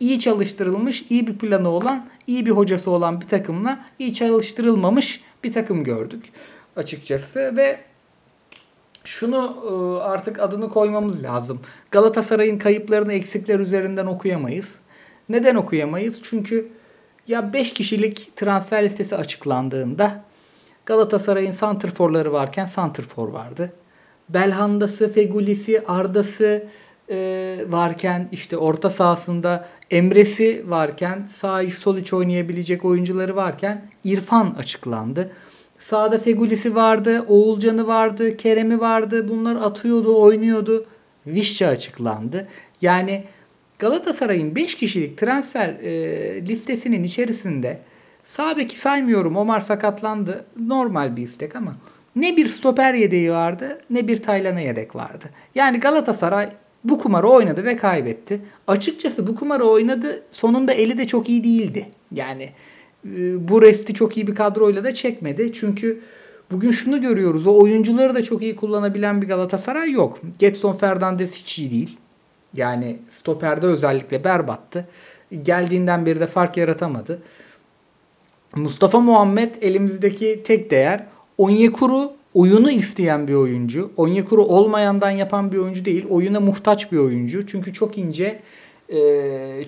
İyi 0.00 0.20
çalıştırılmış, 0.20 1.04
iyi 1.10 1.26
bir 1.26 1.38
planı 1.38 1.68
olan, 1.68 2.06
iyi 2.26 2.46
bir 2.46 2.50
hocası 2.50 2.90
olan 2.90 3.20
bir 3.20 3.26
takımla 3.26 3.78
iyi 3.98 4.14
çalıştırılmamış 4.14 5.20
bir 5.44 5.52
takım 5.52 5.84
gördük 5.84 6.24
açıkçası 6.76 7.56
ve 7.56 7.78
şunu 9.04 9.56
e, 9.66 10.02
artık 10.02 10.40
adını 10.40 10.68
koymamız 10.68 11.22
lazım. 11.22 11.60
Galatasaray'ın 11.90 12.58
kayıplarını 12.58 13.12
eksikler 13.12 13.60
üzerinden 13.60 14.06
okuyamayız. 14.06 14.74
Neden 15.28 15.54
okuyamayız? 15.54 16.20
Çünkü 16.22 16.68
ya 17.28 17.52
5 17.52 17.74
kişilik 17.74 18.36
transfer 18.36 18.84
listesi 18.84 19.16
açıklandığında 19.16 20.24
Galatasaray'ın 20.86 21.50
santrforları 21.50 22.32
varken 22.32 22.66
santrfor 22.66 23.28
vardı. 23.28 23.72
Belhanda'sı, 24.28 25.12
Fegulisi, 25.12 25.82
Arda'sı 25.86 26.64
e, 27.10 27.58
varken 27.68 28.28
işte 28.32 28.56
orta 28.56 28.90
sahasında 28.90 29.68
Emre'si 29.90 30.64
varken 30.66 31.28
sağ 31.40 31.62
iç 31.62 31.74
sol 31.74 31.96
iç 31.96 32.12
oynayabilecek 32.12 32.84
oyuncuları 32.84 33.36
varken 33.36 33.82
İrfan 34.04 34.54
açıklandı. 34.58 35.30
Sağda 35.78 36.18
Fegulisi 36.18 36.74
vardı, 36.74 37.24
Oğulcan'ı 37.28 37.86
vardı, 37.86 38.36
Kerem'i 38.36 38.80
vardı. 38.80 39.28
Bunlar 39.28 39.56
atıyordu, 39.56 40.20
oynuyordu. 40.22 40.86
Vişça 41.26 41.66
açıklandı. 41.66 42.48
Yani 42.82 43.24
Galatasaray'ın 43.78 44.54
5 44.54 44.74
kişilik 44.74 45.18
transfer 45.18 45.68
e, 45.68 46.46
listesinin 46.46 47.04
içerisinde 47.04 47.78
sağ 48.24 48.56
beki 48.56 48.80
saymıyorum. 48.80 49.36
Omar 49.36 49.60
sakatlandı. 49.60 50.44
Normal 50.66 51.16
bir 51.16 51.22
istek 51.22 51.56
ama 51.56 51.76
ne 52.16 52.36
bir 52.36 52.46
stoper 52.46 52.94
yedeği 52.94 53.32
vardı 53.32 53.80
ne 53.90 54.08
bir 54.08 54.22
Taylan'a 54.22 54.60
yedek 54.60 54.96
vardı. 54.96 55.24
Yani 55.54 55.80
Galatasaray 55.80 56.50
bu 56.84 56.98
kumarı 56.98 57.28
oynadı 57.28 57.64
ve 57.64 57.76
kaybetti. 57.76 58.40
Açıkçası 58.66 59.26
bu 59.26 59.34
kumarı 59.34 59.64
oynadı. 59.64 60.22
Sonunda 60.32 60.72
eli 60.72 60.98
de 60.98 61.06
çok 61.06 61.28
iyi 61.28 61.44
değildi. 61.44 61.86
Yani 62.12 62.50
e, 63.04 63.48
bu 63.48 63.62
resti 63.62 63.94
çok 63.94 64.16
iyi 64.16 64.26
bir 64.26 64.34
kadroyla 64.34 64.84
da 64.84 64.94
çekmedi. 64.94 65.52
Çünkü 65.52 66.00
bugün 66.50 66.70
şunu 66.70 67.00
görüyoruz. 67.00 67.46
O 67.46 67.58
oyuncuları 67.58 68.14
da 68.14 68.22
çok 68.22 68.42
iyi 68.42 68.56
kullanabilen 68.56 69.22
bir 69.22 69.28
Galatasaray 69.28 69.90
yok. 69.90 70.18
Getson 70.38 70.72
Fernandes 70.72 71.34
hiç 71.34 71.58
iyi 71.58 71.70
değil. 71.70 71.96
Yani 72.54 72.98
stoperde 73.10 73.66
özellikle 73.66 74.24
berbattı. 74.24 74.88
Geldiğinden 75.42 76.06
beri 76.06 76.20
de 76.20 76.26
fark 76.26 76.56
yaratamadı. 76.56 77.22
Mustafa 78.56 79.00
Muhammed 79.00 79.54
elimizdeki 79.60 80.42
tek 80.44 80.70
değer. 80.70 81.06
Onyekuru 81.38 82.12
oyunu 82.34 82.70
isteyen 82.70 83.28
bir 83.28 83.34
oyuncu. 83.34 83.90
Onyekuru 83.96 84.44
olmayandan 84.44 85.10
yapan 85.10 85.52
bir 85.52 85.58
oyuncu 85.58 85.84
değil. 85.84 86.06
Oyuna 86.10 86.40
muhtaç 86.40 86.92
bir 86.92 86.98
oyuncu. 86.98 87.46
Çünkü 87.46 87.72
çok 87.72 87.98
ince, 87.98 88.42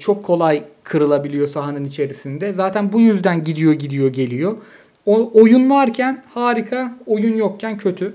çok 0.01 0.25
kolay 0.25 0.65
kırılabiliyor 0.85 1.49
sahanın 1.49 1.85
içerisinde. 1.85 2.53
Zaten 2.53 2.93
bu 2.93 3.01
yüzden 3.01 3.45
gidiyor 3.45 3.73
gidiyor 3.73 4.09
geliyor. 4.09 4.57
O, 5.07 5.31
oyun 5.35 5.71
varken 5.71 6.23
harika, 6.35 6.99
oyun 7.07 7.37
yokken 7.37 7.79
kötü. 7.79 8.15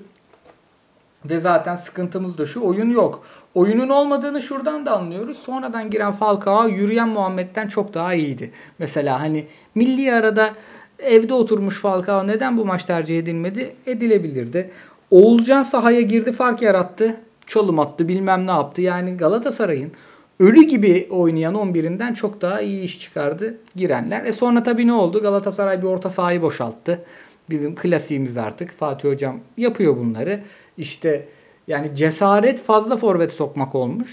Ve 1.25 1.39
zaten 1.39 1.75
sıkıntımız 1.75 2.37
da 2.37 2.45
şu 2.45 2.61
oyun 2.61 2.89
yok. 2.89 3.23
Oyunun 3.55 3.89
olmadığını 3.89 4.41
şuradan 4.41 4.85
da 4.85 4.91
anlıyoruz. 4.91 5.37
Sonradan 5.37 5.89
giren 5.89 6.13
Falcao 6.13 6.67
yürüyen 6.67 7.09
Muhammed'den 7.09 7.67
çok 7.67 7.93
daha 7.93 8.13
iyiydi. 8.13 8.51
Mesela 8.79 9.21
hani 9.21 9.45
milli 9.75 10.13
arada 10.13 10.53
evde 10.99 11.33
oturmuş 11.33 11.81
Falcao 11.81 12.27
neden 12.27 12.57
bu 12.57 12.65
maç 12.65 12.83
tercih 12.83 13.19
edilmedi? 13.19 13.75
Edilebilirdi. 13.85 14.71
Oğulcan 15.11 15.63
sahaya 15.63 16.01
girdi 16.01 16.31
fark 16.31 16.61
yarattı. 16.61 17.15
Çalım 17.47 17.79
attı 17.79 18.07
bilmem 18.07 18.47
ne 18.47 18.51
yaptı. 18.51 18.81
Yani 18.81 19.17
Galatasaray'ın 19.17 19.91
ölü 20.39 20.63
gibi 20.63 21.07
oynayan 21.09 21.55
11'inden 21.55 22.13
çok 22.13 22.41
daha 22.41 22.61
iyi 22.61 22.81
iş 22.81 22.99
çıkardı 22.99 23.57
girenler. 23.75 24.25
E 24.25 24.33
sonra 24.33 24.63
tabii 24.63 24.87
ne 24.87 24.93
oldu? 24.93 25.21
Galatasaray 25.21 25.81
bir 25.81 25.87
orta 25.87 26.09
sahayı 26.09 26.41
boşalttı. 26.41 27.01
Bizim 27.49 27.75
klasiğimiz 27.75 28.37
artık. 28.37 28.71
Fatih 28.71 29.09
Hocam 29.09 29.39
yapıyor 29.57 29.97
bunları. 29.97 30.39
İşte 30.77 31.27
yani 31.67 31.95
cesaret 31.95 32.63
fazla 32.63 32.97
forvet 32.97 33.33
sokmak 33.33 33.75
olmuş. 33.75 34.09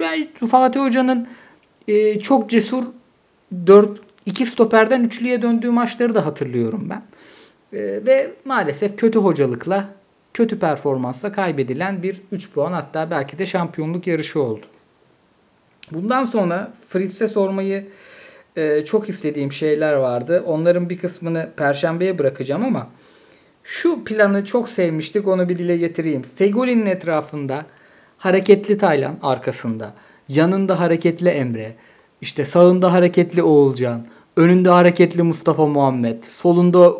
Yani 0.00 0.28
Fatih 0.50 0.80
Hoca'nın 0.80 1.28
e, 1.88 2.20
çok 2.20 2.50
cesur 2.50 2.84
4 3.66 4.07
2 4.28 4.46
stoperden 4.46 5.04
üçlüye 5.04 5.42
döndüğü 5.42 5.70
maçları 5.70 6.14
da 6.14 6.26
hatırlıyorum 6.26 6.90
ben. 6.90 7.02
E, 7.78 8.06
ve 8.06 8.30
maalesef 8.44 8.96
kötü 8.96 9.18
hocalıkla, 9.18 9.88
kötü 10.34 10.58
performansla 10.58 11.32
kaybedilen 11.32 12.02
bir 12.02 12.20
3 12.32 12.52
puan 12.52 12.72
hatta 12.72 13.10
belki 13.10 13.38
de 13.38 13.46
şampiyonluk 13.46 14.06
yarışı 14.06 14.42
oldu. 14.42 14.66
Bundan 15.92 16.24
sonra 16.24 16.72
Fritz'e 16.88 17.28
sormayı 17.28 17.86
e, 18.56 18.84
çok 18.84 19.08
istediğim 19.08 19.52
şeyler 19.52 19.92
vardı. 19.92 20.42
Onların 20.46 20.90
bir 20.90 20.98
kısmını 20.98 21.48
perşembeye 21.56 22.18
bırakacağım 22.18 22.64
ama 22.64 22.86
şu 23.64 24.04
planı 24.04 24.44
çok 24.44 24.68
sevmiştik 24.68 25.28
onu 25.28 25.48
bir 25.48 25.58
dile 25.58 25.76
getireyim. 25.76 26.22
Fegoli'nin 26.36 26.86
etrafında 26.86 27.66
hareketli 28.18 28.78
Taylan 28.78 29.18
arkasında. 29.22 29.92
Yanında 30.28 30.80
hareketli 30.80 31.28
Emre. 31.28 31.74
işte 32.20 32.44
sağında 32.44 32.92
hareketli 32.92 33.42
Oğulcan. 33.42 34.06
Önünde 34.38 34.68
hareketli 34.68 35.22
Mustafa 35.22 35.66
Muhammed. 35.66 36.16
Solunda 36.42 36.92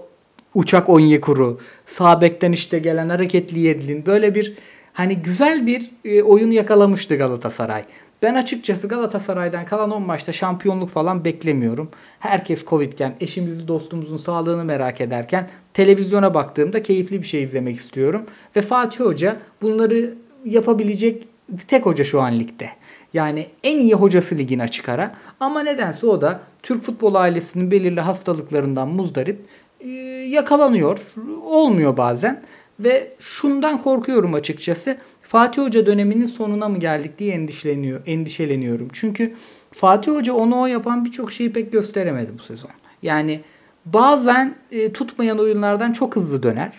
uçak 0.55 0.89
Onyekuru. 0.89 1.61
Sağ 1.87 2.21
bekten 2.21 2.53
işte 2.53 2.79
gelen 2.79 3.09
hareketli 3.09 3.61
Yedlin. 3.61 4.07
Böyle 4.07 4.35
bir 4.35 4.55
hani 4.93 5.17
güzel 5.17 5.67
bir 5.67 5.91
e, 6.05 6.23
oyun 6.23 6.51
yakalamıştı 6.51 7.17
Galatasaray. 7.17 7.85
Ben 8.23 8.35
açıkçası 8.35 8.89
Galatasaray'dan 8.89 9.65
kalan 9.65 9.91
10 9.91 10.03
maçta 10.03 10.33
şampiyonluk 10.33 10.91
falan 10.91 11.25
beklemiyorum. 11.25 11.89
Herkes 12.21 12.65
Covid'ken, 12.65 13.15
eşimizi 13.21 13.69
dostumuzun 13.69 14.17
sağlığını 14.17 14.65
merak 14.65 15.01
ederken 15.01 15.49
televizyona 15.75 16.35
baktığımda 16.35 16.83
keyifli 16.83 17.23
bir 17.23 17.27
şey 17.27 17.43
izlemek 17.43 17.77
istiyorum. 17.77 18.23
Ve 18.57 18.63
Fatih 18.63 19.01
Hoca 19.01 19.37
bunları 19.63 20.15
yapabilecek 20.45 21.29
tek 21.69 21.87
hoca 21.87 22.05
şu 22.05 22.21
an 22.21 22.39
ligde. 22.39 22.71
Yani 23.15 23.47
en 23.63 23.79
iyi 23.79 23.95
hocası 23.95 24.39
ligin 24.39 24.59
açık 24.59 24.89
ara. 24.89 25.15
Ama 25.41 25.63
nedense 25.63 26.07
o 26.07 26.21
da 26.21 26.41
Türk 26.63 26.83
futbol 26.83 27.15
ailesinin 27.15 27.71
belirli 27.71 28.01
hastalıklarından 28.01 28.89
muzdarip 28.89 29.39
e, 29.81 29.89
yakalanıyor. 30.29 30.99
Olmuyor 31.45 31.97
bazen. 31.97 32.43
Ve 32.81 33.13
şundan 33.19 33.83
korkuyorum 33.83 34.35
açıkçası. 34.35 34.97
Fatih 35.23 35.63
Hoca 35.63 35.87
döneminin 35.87 36.27
sonuna 36.27 36.69
mı 36.69 36.79
geldik 36.79 37.19
diye 37.19 37.35
endişeleniyor, 37.35 38.01
endişeleniyorum. 38.07 38.89
Çünkü 38.93 39.35
Fatih 39.73 40.13
Hoca 40.13 40.33
onu 40.33 40.61
o 40.61 40.67
yapan 40.67 41.05
birçok 41.05 41.33
şeyi 41.33 41.53
pek 41.53 41.73
gösteremedi 41.73 42.33
bu 42.39 42.43
sezon. 42.43 42.71
Yani 43.03 43.41
bazen 43.85 44.55
e, 44.71 44.93
tutmayan 44.93 45.39
oyunlardan 45.39 45.93
çok 45.93 46.17
hızlı 46.17 46.43
döner. 46.43 46.73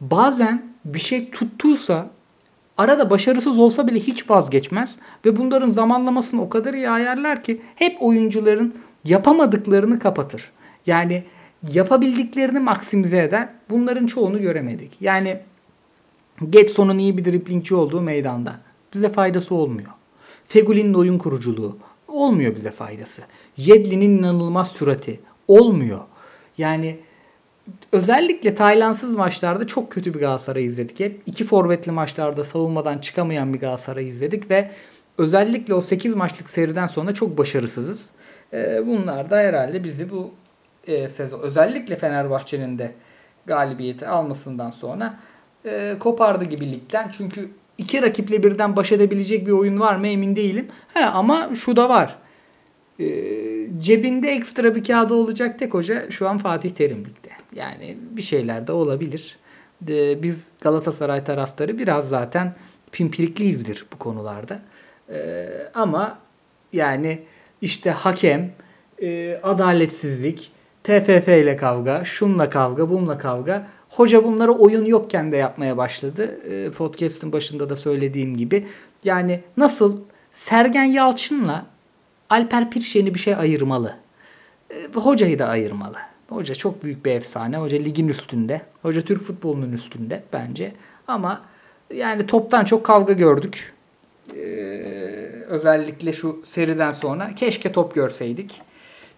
Bazen 0.00 0.62
bir 0.84 0.98
şey 0.98 1.30
tuttuysa 1.30 2.10
arada 2.76 3.10
başarısız 3.10 3.58
olsa 3.58 3.86
bile 3.86 4.00
hiç 4.00 4.30
vazgeçmez 4.30 4.90
ve 5.24 5.36
bunların 5.36 5.70
zamanlamasını 5.70 6.42
o 6.42 6.48
kadar 6.48 6.74
iyi 6.74 6.90
ayarlar 6.90 7.44
ki 7.44 7.60
hep 7.74 8.02
oyuncuların 8.02 8.74
yapamadıklarını 9.04 9.98
kapatır. 9.98 10.52
Yani 10.86 11.24
yapabildiklerini 11.72 12.60
maksimize 12.60 13.22
eder. 13.22 13.48
Bunların 13.70 14.06
çoğunu 14.06 14.40
göremedik. 14.40 14.96
Yani 15.00 15.38
Getson'un 16.50 16.98
iyi 16.98 17.16
bir 17.18 17.24
driplingçi 17.24 17.74
olduğu 17.74 18.00
meydanda. 18.00 18.56
Bize 18.94 19.08
faydası 19.08 19.54
olmuyor. 19.54 19.90
Feguli'nin 20.48 20.94
oyun 20.94 21.18
kuruculuğu 21.18 21.78
olmuyor 22.08 22.56
bize 22.56 22.70
faydası. 22.70 23.22
Yedlin'in 23.56 24.18
inanılmaz 24.18 24.68
sürati 24.68 25.20
olmuyor. 25.48 26.00
Yani 26.58 26.96
özellikle 27.92 28.54
Taylansız 28.54 29.14
maçlarda 29.14 29.66
çok 29.66 29.92
kötü 29.92 30.14
bir 30.14 30.20
Galatasaray 30.20 30.64
izledik 30.64 31.00
hep. 31.00 31.20
İki 31.26 31.44
forvetli 31.44 31.92
maçlarda 31.92 32.44
savunmadan 32.44 32.98
çıkamayan 32.98 33.54
bir 33.54 33.60
Galatasaray 33.60 34.08
izledik 34.08 34.50
ve 34.50 34.70
özellikle 35.18 35.74
o 35.74 35.80
8 35.80 36.14
maçlık 36.14 36.50
seriden 36.50 36.86
sonra 36.86 37.14
çok 37.14 37.38
başarısızız. 37.38 38.10
Ee, 38.52 38.86
bunlar 38.86 39.30
da 39.30 39.36
herhalde 39.36 39.84
bizi 39.84 40.10
bu 40.10 40.30
e, 40.86 41.08
sezon 41.08 41.40
özellikle 41.40 41.96
Fenerbahçe'nin 41.96 42.78
de 42.78 42.92
galibiyeti 43.46 44.06
almasından 44.06 44.70
sonra 44.70 45.14
e, 45.64 45.96
kopardı 46.00 46.44
gibi 46.44 46.72
ligden. 46.72 47.10
Çünkü 47.16 47.50
iki 47.78 48.02
rakiple 48.02 48.42
birden 48.42 48.76
baş 48.76 48.92
edebilecek 48.92 49.46
bir 49.46 49.52
oyun 49.52 49.80
var 49.80 49.96
mı 49.96 50.06
emin 50.06 50.36
değilim. 50.36 50.68
He, 50.94 51.04
ama 51.04 51.50
şu 51.54 51.76
da 51.76 51.88
var. 51.88 52.16
E, 53.00 53.06
cebinde 53.78 54.30
ekstra 54.30 54.74
bir 54.74 54.84
kağıdı 54.84 55.14
olacak 55.14 55.58
tek 55.58 55.74
hoca 55.74 56.10
şu 56.10 56.28
an 56.28 56.38
Fatih 56.38 56.70
Terim 56.70 56.98
ligde. 56.98 57.45
Yani 57.56 57.96
bir 58.10 58.22
şeyler 58.22 58.66
de 58.66 58.72
olabilir. 58.72 59.36
Biz 60.22 60.48
Galatasaray 60.60 61.24
taraftarı 61.24 61.78
biraz 61.78 62.08
zaten 62.08 62.54
pimpirikliyizdir 62.92 63.86
bu 63.92 63.98
konularda. 63.98 64.60
E, 65.10 65.48
ama 65.74 66.18
yani 66.72 67.22
işte 67.62 67.90
hakem, 67.90 68.50
e, 69.02 69.40
adaletsizlik, 69.42 70.50
TFF 70.84 71.28
ile 71.28 71.56
kavga, 71.56 72.04
şunla 72.04 72.50
kavga, 72.50 72.90
bununla 72.90 73.18
kavga 73.18 73.66
Hoca 73.96 74.24
bunları 74.24 74.52
oyun 74.52 74.84
yokken 74.84 75.32
de 75.32 75.36
yapmaya 75.36 75.76
başladı. 75.76 76.40
Ee, 76.50 76.70
podcast'ın 76.70 77.32
başında 77.32 77.70
da 77.70 77.76
söylediğim 77.76 78.36
gibi. 78.36 78.66
Yani 79.04 79.40
nasıl 79.56 80.00
Sergen 80.34 80.84
Yalçın'la 80.84 81.66
Alper 82.30 82.70
Pirşen'i 82.70 83.14
bir 83.14 83.18
şey 83.18 83.34
ayırmalı. 83.34 83.96
E, 84.70 84.74
hocayı 84.94 85.38
da 85.38 85.46
ayırmalı. 85.46 85.96
Hoca 86.28 86.54
çok 86.54 86.84
büyük 86.84 87.04
bir 87.04 87.10
efsane. 87.10 87.56
Hoca 87.56 87.76
ligin 87.76 88.08
üstünde. 88.08 88.62
Hoca 88.82 89.02
Türk 89.02 89.22
futbolunun 89.22 89.72
üstünde 89.72 90.22
bence. 90.32 90.72
Ama 91.08 91.42
yani 91.94 92.26
toptan 92.26 92.64
çok 92.64 92.86
kavga 92.86 93.12
gördük. 93.12 93.72
Ee, 94.36 94.40
özellikle 95.48 96.12
şu 96.12 96.42
seriden 96.46 96.92
sonra 96.92 97.34
keşke 97.36 97.72
top 97.72 97.94
görseydik. 97.94 98.62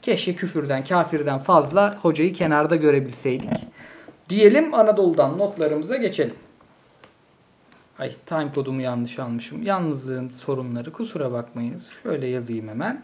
Keşke 0.02 0.34
küfürden, 0.34 0.84
kafirden 0.84 1.38
fazla 1.38 1.98
hocayı 2.02 2.34
kenarda 2.34 2.76
görebilseydik. 2.76 3.50
Diyelim 4.28 4.74
Anadolu'dan 4.74 5.38
notlarımıza 5.38 5.96
geçelim. 5.96 6.34
Ay 7.98 8.12
time 8.26 8.52
kodumu 8.54 8.82
yanlış 8.82 9.18
almışım. 9.18 9.62
Yalnızlığın 9.62 10.28
sorunları 10.28 10.92
kusura 10.92 11.32
bakmayınız. 11.32 11.88
Şöyle 12.02 12.26
yazayım 12.26 12.68
hemen. 12.68 13.02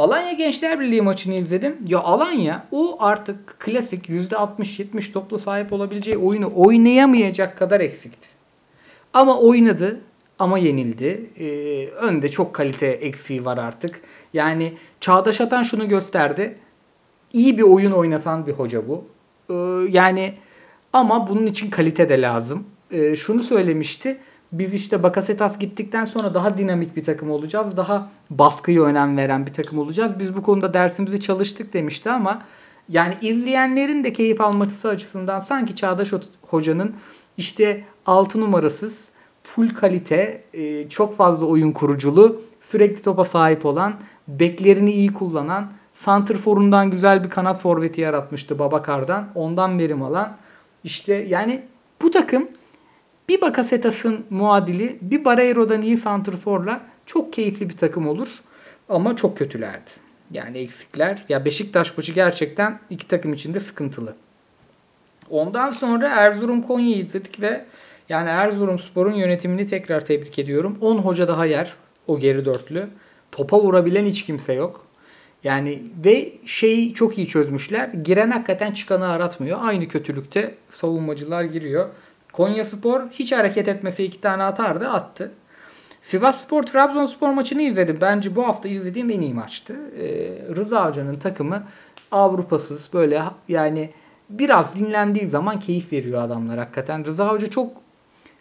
Alanya 0.00 0.32
Gençler 0.32 0.80
Birliği 0.80 1.02
maçını 1.02 1.34
izledim. 1.34 1.76
Ya 1.86 1.98
Alanya 1.98 2.66
o 2.72 2.96
artık 3.00 3.60
klasik 3.60 4.08
%60-70 4.08 5.12
topla 5.12 5.38
sahip 5.38 5.72
olabileceği 5.72 6.16
oyunu 6.16 6.52
oynayamayacak 6.54 7.58
kadar 7.58 7.80
eksikti. 7.80 8.28
Ama 9.12 9.38
oynadı 9.38 10.00
ama 10.38 10.58
yenildi. 10.58 11.30
Ee, 11.38 11.86
önde 11.88 12.30
çok 12.30 12.54
kalite 12.54 12.86
eksiği 12.86 13.44
var 13.44 13.58
artık. 13.58 14.00
Yani 14.32 14.72
Çağdaş 15.00 15.40
Atan 15.40 15.62
şunu 15.62 15.88
gösterdi. 15.88 16.58
İyi 17.32 17.58
bir 17.58 17.62
oyun 17.62 17.92
oynatan 17.92 18.46
bir 18.46 18.52
hoca 18.52 18.88
bu. 18.88 19.04
Ee, 19.50 19.54
yani 19.90 20.34
ama 20.92 21.28
bunun 21.28 21.46
için 21.46 21.70
kalite 21.70 22.08
de 22.08 22.20
lazım. 22.22 22.64
Ee, 22.90 23.16
şunu 23.16 23.42
söylemişti 23.42 24.18
biz 24.52 24.74
işte 24.74 25.02
Bakasetas 25.02 25.58
gittikten 25.58 26.04
sonra 26.04 26.34
daha 26.34 26.58
dinamik 26.58 26.96
bir 26.96 27.04
takım 27.04 27.30
olacağız. 27.30 27.76
Daha 27.76 28.08
baskıya 28.30 28.82
önem 28.82 29.16
veren 29.16 29.46
bir 29.46 29.54
takım 29.54 29.78
olacağız. 29.78 30.12
Biz 30.18 30.36
bu 30.36 30.42
konuda 30.42 30.74
dersimizi 30.74 31.20
çalıştık 31.20 31.72
demişti 31.72 32.10
ama 32.10 32.42
yani 32.88 33.14
izleyenlerin 33.20 34.04
de 34.04 34.12
keyif 34.12 34.40
alması 34.40 34.88
açısından 34.88 35.40
sanki 35.40 35.76
Çağdaş 35.76 36.12
Hoca'nın 36.42 36.94
işte 37.36 37.84
6 38.06 38.40
numarasız, 38.40 39.08
full 39.42 39.74
kalite, 39.74 40.42
e, 40.54 40.88
çok 40.88 41.16
fazla 41.16 41.46
oyun 41.46 41.72
kuruculu, 41.72 42.42
sürekli 42.62 43.02
topa 43.02 43.24
sahip 43.24 43.66
olan, 43.66 43.94
beklerini 44.28 44.92
iyi 44.92 45.12
kullanan, 45.12 45.72
Santrfor'undan 45.94 46.90
güzel 46.90 47.24
bir 47.24 47.30
kanat 47.30 47.60
forveti 47.60 48.00
yaratmıştı 48.00 48.58
Babakar'dan. 48.58 49.28
Ondan 49.34 49.78
verim 49.78 50.02
alan. 50.02 50.36
İşte 50.84 51.14
yani 51.14 51.62
bu 52.02 52.10
takım 52.10 52.48
bir 53.30 53.40
Bakasetas'ın 53.40 54.24
muadili 54.30 54.98
bir 55.00 55.24
Barreiro'dan 55.24 55.82
iyi 55.82 55.96
santrforla 55.96 56.80
çok 57.06 57.32
keyifli 57.32 57.68
bir 57.68 57.76
takım 57.76 58.08
olur. 58.08 58.28
Ama 58.88 59.16
çok 59.16 59.38
kötülerdi. 59.38 59.90
Yani 60.30 60.58
eksikler. 60.58 61.24
Ya 61.28 61.44
Beşiktaş 61.44 61.96
maçı 61.96 62.12
gerçekten 62.12 62.78
iki 62.90 63.08
takım 63.08 63.32
için 63.32 63.54
de 63.54 63.60
sıkıntılı. 63.60 64.14
Ondan 65.30 65.70
sonra 65.70 66.08
Erzurum 66.08 66.62
Konya'yı 66.62 66.96
izledik 66.96 67.40
ve 67.40 67.64
yani 68.08 68.28
Erzurum 68.28 68.78
Spor'un 68.78 69.14
yönetimini 69.14 69.66
tekrar 69.66 70.06
tebrik 70.06 70.38
ediyorum. 70.38 70.78
10 70.80 70.98
hoca 70.98 71.28
daha 71.28 71.46
yer 71.46 71.74
o 72.06 72.18
geri 72.18 72.44
dörtlü. 72.44 72.88
Topa 73.32 73.60
vurabilen 73.60 74.06
hiç 74.06 74.24
kimse 74.24 74.52
yok. 74.52 74.86
Yani 75.44 75.82
ve 76.04 76.32
şeyi 76.46 76.94
çok 76.94 77.18
iyi 77.18 77.26
çözmüşler. 77.28 77.88
Giren 77.88 78.30
hakikaten 78.30 78.72
çıkanı 78.72 79.08
aratmıyor. 79.08 79.58
Aynı 79.62 79.88
kötülükte 79.88 80.54
savunmacılar 80.70 81.44
giriyor. 81.44 81.88
Konya 82.32 82.64
Spor 82.64 83.00
hiç 83.10 83.32
hareket 83.32 83.68
etmese 83.68 84.04
iki 84.04 84.20
tane 84.20 84.42
atardı 84.42 84.88
attı. 84.88 85.32
Sivas 86.02 86.40
Spor 86.40 86.62
Trabzonspor 86.62 87.30
maçını 87.30 87.62
izledim. 87.62 87.98
Bence 88.00 88.36
bu 88.36 88.46
hafta 88.46 88.68
izlediğim 88.68 89.10
en 89.10 89.20
iyi 89.20 89.34
maçtı. 89.34 89.76
Ee, 90.00 90.54
Rıza 90.56 90.88
Hoca'nın 90.88 91.16
takımı 91.16 91.62
Avrupasız 92.12 92.90
böyle 92.92 93.22
yani 93.48 93.90
biraz 94.30 94.76
dinlendiği 94.76 95.28
zaman 95.28 95.60
keyif 95.60 95.92
veriyor 95.92 96.22
adamlar 96.22 96.58
hakikaten. 96.58 97.04
Rıza 97.04 97.28
Hoca 97.28 97.50
çok 97.50 97.72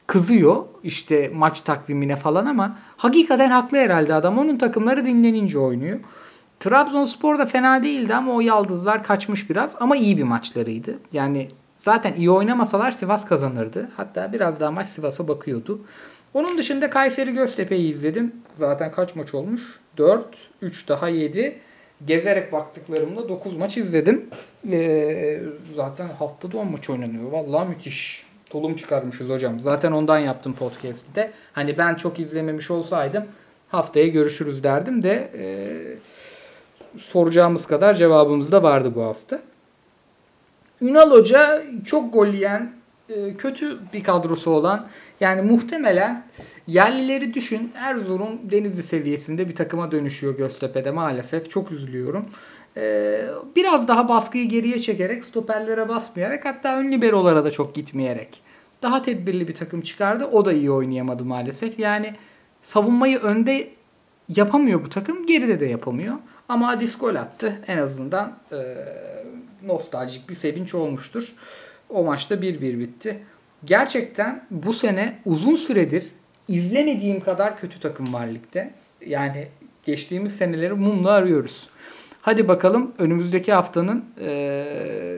kızıyor 0.08 0.65
işte 0.84 1.32
maç 1.34 1.62
takvimine 1.62 2.15
falan 2.15 2.45
ama 2.45 2.78
hakikaten 2.97 3.49
haklı 3.49 3.78
herhalde 3.78 4.13
adam. 4.13 4.38
Onun 4.38 4.58
takımları 4.58 5.06
dinlenince 5.06 5.60
oynuyor. 5.60 5.99
Trabzonspor 6.60 7.39
da 7.39 7.45
fena 7.45 7.84
değildi 7.84 8.15
ama 8.15 8.34
o 8.34 8.41
yaldızlar 8.41 9.04
kaçmış 9.04 9.49
biraz 9.49 9.75
ama 9.80 9.95
iyi 9.97 10.17
bir 10.17 10.23
maçlarıydı. 10.23 10.99
Yani 11.13 11.47
Zaten 11.79 12.13
iyi 12.13 12.31
oynamasalar 12.31 12.91
Sivas 12.91 13.25
kazanırdı. 13.25 13.89
Hatta 13.97 14.33
biraz 14.33 14.59
daha 14.59 14.71
maç 14.71 14.87
Sivas'a 14.87 15.27
bakıyordu. 15.27 15.81
Onun 16.33 16.57
dışında 16.57 16.89
Kayseri 16.89 17.33
Göztepe'yi 17.33 17.93
izledim. 17.93 18.35
Zaten 18.57 18.91
kaç 18.91 19.15
maç 19.15 19.33
olmuş? 19.33 19.79
4, 19.97 20.25
3 20.61 20.89
daha 20.89 21.09
7. 21.09 21.57
Gezerek 22.05 22.53
baktıklarımda 22.53 23.29
9 23.29 23.57
maç 23.57 23.77
izledim. 23.77 24.29
Ee, 24.71 25.41
zaten 25.75 26.07
haftada 26.07 26.57
10 26.57 26.71
maç 26.71 26.89
oynanıyor. 26.89 27.31
Vallahi 27.31 27.69
müthiş. 27.69 28.29
Tolum 28.49 28.75
çıkarmışız 28.75 29.29
hocam. 29.29 29.59
Zaten 29.59 29.91
ondan 29.91 30.19
yaptım 30.19 30.53
podcast'i 30.53 31.15
de. 31.15 31.31
Hani 31.53 31.77
ben 31.77 31.95
çok 31.95 32.19
izlememiş 32.19 32.71
olsaydım 32.71 33.23
haftaya 33.69 34.07
görüşürüz 34.07 34.63
derdim 34.63 35.03
de 35.03 35.31
e, 35.37 35.45
soracağımız 36.97 37.67
kadar 37.67 37.93
cevabımız 37.93 38.51
da 38.51 38.63
vardı 38.63 38.91
bu 38.95 39.03
hafta. 39.03 39.41
Ünal 40.81 41.11
Hoca 41.11 41.63
çok 41.85 42.13
gol 42.13 42.27
yiyen, 42.27 42.71
e, 43.09 43.33
kötü 43.33 43.77
bir 43.93 44.03
kadrosu 44.03 44.51
olan 44.51 44.87
yani 45.19 45.41
muhtemelen 45.41 46.23
yerlileri 46.67 47.33
düşün 47.33 47.71
Erzurum 47.75 48.51
Denizli 48.51 48.83
seviyesinde 48.83 49.49
bir 49.49 49.55
takıma 49.55 49.91
dönüşüyor 49.91 50.37
Göztepe'de 50.37 50.91
maalesef. 50.91 51.51
Çok 51.51 51.71
üzülüyorum. 51.71 52.25
E, 52.77 53.21
biraz 53.55 53.87
daha 53.87 54.09
baskıyı 54.09 54.49
geriye 54.49 54.79
çekerek 54.79 55.25
stoperlere 55.25 55.89
basmayarak 55.89 56.45
hatta 56.45 56.77
ön 56.77 56.91
liberolara 56.91 57.45
da 57.45 57.51
çok 57.51 57.75
gitmeyerek 57.75 58.41
daha 58.81 59.03
tedbirli 59.03 59.47
bir 59.47 59.55
takım 59.55 59.81
çıkardı. 59.81 60.25
O 60.25 60.45
da 60.45 60.53
iyi 60.53 60.71
oynayamadı 60.71 61.25
maalesef. 61.25 61.79
Yani 61.79 62.15
savunmayı 62.63 63.19
önde 63.19 63.69
yapamıyor 64.29 64.83
bu 64.83 64.89
takım. 64.89 65.25
Geride 65.25 65.59
de 65.59 65.65
yapamıyor. 65.65 66.15
Ama 66.49 66.69
Adis 66.69 66.97
gol 66.97 67.15
attı. 67.15 67.59
En 67.67 67.77
azından 67.77 68.33
e, 68.51 68.57
nostaljik 69.63 70.30
bir 70.30 70.36
sevinç 70.36 70.76
olmuştur. 70.76 71.34
O 71.89 72.04
maçta 72.04 72.36
1-1 72.36 72.80
bitti. 72.80 73.19
Gerçekten 73.65 74.45
bu 74.52 74.74
sene 74.74 75.19
uzun 75.26 75.56
süredir 75.56 76.08
izlemediğim 76.48 77.19
kadar 77.19 77.60
kötü 77.60 77.80
takım 77.80 78.13
var 78.13 78.28
ligde. 78.28 78.72
Yani 79.06 79.48
geçtiğimiz 79.86 80.36
seneleri 80.36 80.74
mumla 80.74 81.12
arıyoruz. 81.12 81.69
Hadi 82.22 82.48
bakalım 82.48 82.91
önümüzdeki 82.98 83.54
haftanın 83.54 84.06
e, 84.22 85.17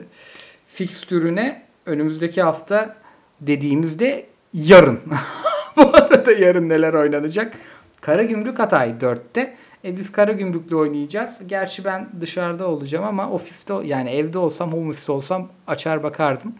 fikstürüne 0.66 1.62
önümüzdeki 1.86 2.42
hafta 2.42 2.96
dediğimizde 3.40 4.26
yarın. 4.54 5.00
bu 5.76 5.80
arada 5.80 6.32
yarın 6.32 6.68
neler 6.68 6.94
oynanacak? 6.94 7.56
Karagümrük 8.00 8.58
Hatay 8.58 8.90
4'te. 8.90 9.56
E 9.84 9.96
biz 9.96 10.12
Karagümrük'le 10.12 10.72
oynayacağız. 10.72 11.40
Gerçi 11.46 11.84
ben 11.84 12.08
dışarıda 12.20 12.68
olacağım 12.68 13.04
ama 13.04 13.30
ofiste 13.30 13.74
yani 13.84 14.10
evde 14.10 14.38
olsam, 14.38 14.72
home 14.72 14.90
office 14.90 15.12
olsam 15.12 15.48
açar 15.66 16.02
bakardım. 16.02 16.54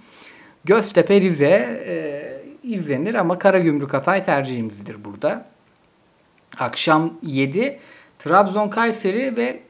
Göztepe 0.65 1.21
Rize 1.21 1.83
e, 1.87 1.99
izlenir 2.63 3.15
ama 3.15 3.39
Karagümrük 3.39 3.95
Hatay 3.95 4.25
tercihimizdir 4.25 5.05
burada. 5.05 5.47
Akşam 6.59 7.15
7 7.23 7.79
Trabzon 8.19 8.69
Kayseri 8.69 9.37
ve 9.37 9.61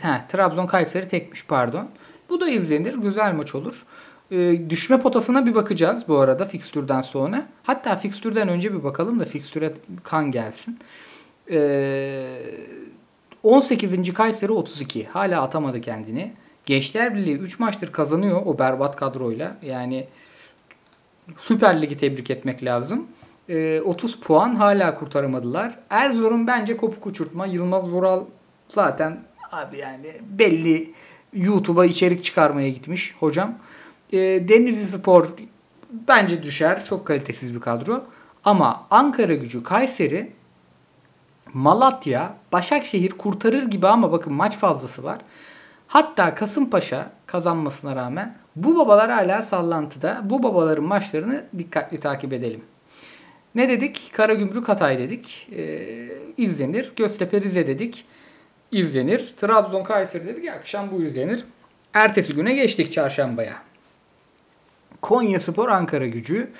he, 0.00 0.20
Trabzon 0.28 0.66
Kayseri 0.66 1.08
tekmiş 1.08 1.46
pardon. 1.46 1.88
Bu 2.28 2.40
da 2.40 2.48
izlenir. 2.48 2.94
Güzel 2.94 3.34
maç 3.34 3.54
olur. 3.54 3.84
E, 4.30 4.70
düşme 4.70 5.02
potasına 5.02 5.46
bir 5.46 5.54
bakacağız 5.54 6.04
bu 6.08 6.18
arada 6.18 6.46
fikstürden 6.46 7.00
sonra. 7.00 7.46
Hatta 7.62 7.96
fikstürden 7.96 8.48
önce 8.48 8.74
bir 8.74 8.84
bakalım 8.84 9.20
da 9.20 9.24
fikstüre 9.24 9.72
kan 10.04 10.30
gelsin. 10.30 10.78
Eee 11.48 12.38
18. 13.44 14.14
Kayseri 14.14 14.52
32. 14.52 15.04
Hala 15.04 15.42
atamadı 15.42 15.80
kendini. 15.80 16.32
Gençler 16.66 17.14
Birliği 17.14 17.36
3 17.36 17.58
maçtır 17.58 17.92
kazanıyor 17.92 18.42
o 18.46 18.58
berbat 18.58 18.96
kadroyla. 18.96 19.56
Yani 19.62 20.06
Süper 21.38 21.82
Lig'i 21.82 21.96
tebrik 21.96 22.30
etmek 22.30 22.64
lazım. 22.64 23.06
E, 23.48 23.80
30 23.80 24.20
puan 24.20 24.54
hala 24.54 24.94
kurtaramadılar. 24.94 25.78
Erzurum 25.90 26.46
bence 26.46 26.76
kopuk 26.76 27.06
uçurtma. 27.06 27.46
Yılmaz 27.46 27.90
Vural 27.90 28.24
zaten 28.68 29.18
abi 29.52 29.78
yani 29.78 30.12
belli 30.30 30.90
YouTube'a 31.32 31.84
içerik 31.84 32.24
çıkarmaya 32.24 32.70
gitmiş 32.70 33.14
hocam. 33.20 33.54
E, 34.12 34.18
Denizli 34.48 34.86
Spor 34.86 35.28
bence 36.08 36.42
düşer. 36.42 36.84
Çok 36.84 37.06
kalitesiz 37.06 37.54
bir 37.54 37.60
kadro. 37.60 38.04
Ama 38.44 38.86
Ankara 38.90 39.34
gücü 39.34 39.62
Kayseri 39.62 40.32
Malatya, 41.54 42.34
Başakşehir 42.52 43.10
kurtarır 43.10 43.62
gibi 43.62 43.86
ama 43.88 44.12
bakın 44.12 44.32
maç 44.32 44.56
fazlası 44.56 45.04
var. 45.04 45.18
Hatta 45.88 46.34
Kasımpaşa 46.34 47.10
kazanmasına 47.26 47.96
rağmen 47.96 48.36
bu 48.56 48.76
babalar 48.78 49.10
hala 49.10 49.42
sallantıda. 49.42 50.20
Bu 50.24 50.42
babaların 50.42 50.84
maçlarını 50.84 51.44
dikkatli 51.58 52.00
takip 52.00 52.32
edelim. 52.32 52.60
Ne 53.54 53.68
dedik? 53.68 54.10
Karagümrük 54.12 54.68
Hatay 54.68 54.98
dedik. 54.98 55.48
Ee, 55.56 56.08
izlenir. 56.36 56.92
Göztepe 56.96 57.40
Rize 57.40 57.66
dedik. 57.66 58.04
izlenir. 58.72 59.34
Trabzon 59.40 59.84
Kayseri 59.84 60.26
dedik 60.26 60.48
akşam 60.48 60.90
bu 60.92 61.02
izlenir. 61.02 61.44
Ertesi 61.94 62.34
güne 62.34 62.54
geçtik 62.54 62.92
çarşambaya. 62.92 63.54
Konya 65.02 65.40
Spor 65.40 65.68
Ankara 65.68 66.06
gücü. 66.06 66.50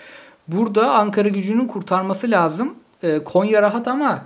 Burada 0.49 0.95
Ankara 0.95 1.29
gücünün 1.29 1.67
kurtarması 1.67 2.31
lazım. 2.31 2.75
Ee, 3.03 3.25
Konya 3.25 3.63
rahat 3.63 3.89
ama 3.89 4.25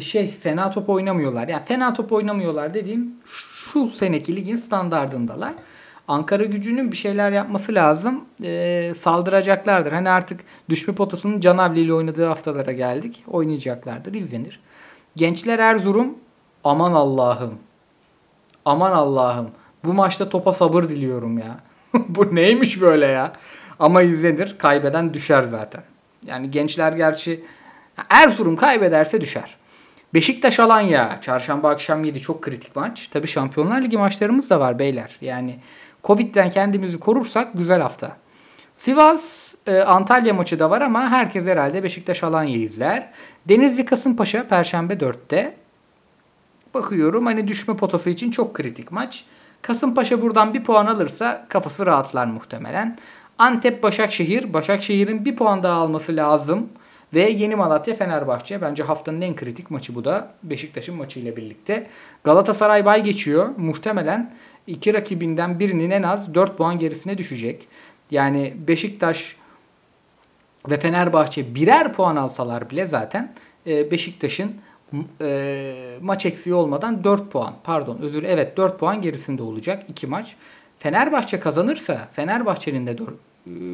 şey 0.00 0.30
fena 0.30 0.70
top 0.70 0.88
oynamıyorlar. 0.88 1.48
Yani 1.48 1.64
fena 1.64 1.92
top 1.94 2.12
oynamıyorlar 2.12 2.74
dediğim 2.74 3.14
şu 3.26 3.90
seneki 3.90 4.36
ligin 4.36 4.56
standardındalar. 4.56 5.52
Ankara 6.08 6.44
gücünün 6.44 6.92
bir 6.92 6.96
şeyler 6.96 7.32
yapması 7.32 7.74
lazım. 7.74 8.24
Ee, 8.42 8.92
saldıracaklardır. 8.98 9.92
Hani 9.92 10.08
artık 10.10 10.40
düşme 10.68 10.94
potasının 10.94 11.40
Canavli 11.40 11.80
ile 11.80 11.94
oynadığı 11.94 12.26
haftalara 12.26 12.72
geldik. 12.72 13.24
Oynayacaklardır. 13.28 14.14
izlenir. 14.14 14.60
Gençler 15.16 15.58
Erzurum 15.58 16.14
aman 16.64 16.92
Allah'ım. 16.92 17.54
Aman 18.64 18.92
Allah'ım. 18.92 19.50
Bu 19.84 19.92
maçta 19.92 20.28
topa 20.28 20.52
sabır 20.52 20.82
diliyorum 20.82 21.38
ya. 21.38 21.60
Bu 22.08 22.34
neymiş 22.34 22.80
böyle 22.80 23.06
ya? 23.06 23.32
Ama 23.78 24.02
izlenir. 24.02 24.58
Kaybeden 24.58 25.14
düşer 25.14 25.44
zaten. 25.44 25.82
Yani 26.26 26.50
gençler 26.50 26.92
gerçi 26.92 27.44
Erzurum 28.10 28.56
kaybederse 28.56 29.20
düşer. 29.20 29.55
Beşiktaş 30.16 30.60
Alanya. 30.60 31.18
Çarşamba 31.22 31.70
akşam 31.70 32.04
7 32.04 32.20
çok 32.20 32.42
kritik 32.42 32.76
maç. 32.76 33.08
Tabi 33.08 33.28
Şampiyonlar 33.28 33.82
Ligi 33.82 33.98
maçlarımız 33.98 34.50
da 34.50 34.60
var 34.60 34.78
beyler. 34.78 35.16
Yani 35.20 35.56
Covid'den 36.04 36.50
kendimizi 36.50 37.00
korursak 37.00 37.48
güzel 37.54 37.80
hafta. 37.80 38.16
Sivas 38.76 39.54
e, 39.66 39.78
Antalya 39.80 40.34
maçı 40.34 40.58
da 40.58 40.70
var 40.70 40.80
ama 40.80 41.10
herkes 41.10 41.46
herhalde 41.46 41.82
Beşiktaş 41.82 42.22
Alanya 42.22 42.56
izler. 42.56 43.10
Denizli 43.48 43.84
Kasımpaşa 43.84 44.48
Perşembe 44.48 44.94
4'te. 44.94 45.56
Bakıyorum 46.74 47.26
hani 47.26 47.48
düşme 47.48 47.76
potası 47.76 48.10
için 48.10 48.30
çok 48.30 48.54
kritik 48.54 48.92
maç. 48.92 49.24
Kasımpaşa 49.62 50.22
buradan 50.22 50.54
bir 50.54 50.64
puan 50.64 50.86
alırsa 50.86 51.46
kafası 51.48 51.86
rahatlar 51.86 52.26
muhtemelen. 52.26 52.98
Antep 53.38 53.82
Başakşehir. 53.82 54.52
Başakşehir'in 54.52 55.24
bir 55.24 55.36
puan 55.36 55.62
daha 55.62 55.74
alması 55.74 56.16
lazım. 56.16 56.68
Ve 57.14 57.30
Yeni 57.30 57.56
Malatya 57.56 57.94
Fenerbahçe. 57.96 58.62
Bence 58.62 58.82
haftanın 58.82 59.20
en 59.20 59.36
kritik 59.36 59.70
maçı 59.70 59.94
bu 59.94 60.04
da. 60.04 60.32
Beşiktaş'ın 60.42 60.96
maçı 60.96 61.20
ile 61.20 61.36
birlikte. 61.36 61.86
Galatasaray 62.24 62.84
bay 62.84 63.04
geçiyor. 63.04 63.48
Muhtemelen 63.56 64.34
iki 64.66 64.94
rakibinden 64.94 65.58
birinin 65.58 65.90
en 65.90 66.02
az 66.02 66.34
4 66.34 66.56
puan 66.56 66.78
gerisine 66.78 67.18
düşecek. 67.18 67.68
Yani 68.10 68.54
Beşiktaş 68.68 69.36
ve 70.68 70.80
Fenerbahçe 70.80 71.54
birer 71.54 71.92
puan 71.92 72.16
alsalar 72.16 72.70
bile 72.70 72.86
zaten 72.86 73.34
e, 73.66 73.90
Beşiktaş'ın 73.90 74.56
e, 75.20 75.98
maç 76.02 76.26
eksiği 76.26 76.54
olmadan 76.54 77.04
4 77.04 77.30
puan 77.30 77.54
pardon 77.64 77.98
özür 78.00 78.22
evet 78.22 78.56
4 78.56 78.78
puan 78.78 79.02
gerisinde 79.02 79.42
olacak 79.42 79.82
2 79.88 80.06
maç. 80.06 80.36
Fenerbahçe 80.78 81.40
kazanırsa 81.40 82.08
Fenerbahçe'nin 82.12 82.86
de 82.86 82.98
4, 82.98 83.08
e, 83.08 83.14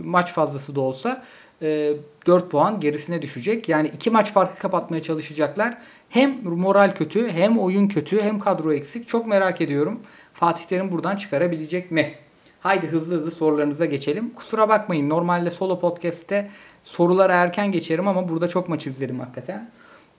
maç 0.05 0.33
fazlası 0.33 0.75
da 0.75 0.81
olsa 0.81 1.23
4 1.63 2.51
puan 2.51 2.81
gerisine 2.81 3.23
düşecek. 3.23 3.69
Yani 3.69 3.89
2 3.95 4.11
maç 4.11 4.33
farkı 4.33 4.59
kapatmaya 4.59 5.03
çalışacaklar. 5.03 5.79
Hem 6.09 6.45
moral 6.45 6.95
kötü 6.95 7.29
hem 7.29 7.59
oyun 7.59 7.89
kötü 7.89 8.23
hem 8.23 8.41
kadro 8.41 8.73
eksik. 8.73 9.09
Çok 9.09 9.27
merak 9.27 9.61
ediyorum. 9.61 10.01
Fatih 10.35 10.65
Terim 10.65 10.93
buradan 10.93 11.17
çıkarabilecek 11.17 11.91
mi? 11.91 12.15
Haydi 12.61 12.87
hızlı 12.87 13.17
hızlı 13.17 13.31
sorularınıza 13.31 13.85
geçelim. 13.85 14.31
Kusura 14.31 14.69
bakmayın 14.69 15.09
normalde 15.09 15.51
solo 15.51 15.81
podcast'te 15.81 16.51
sorulara 16.85 17.35
erken 17.35 17.73
geçerim 17.73 18.09
ama 18.09 18.29
burada 18.29 18.49
çok 18.49 18.69
maç 18.69 18.87
izledim 18.87 19.21
hakikaten. 19.21 19.71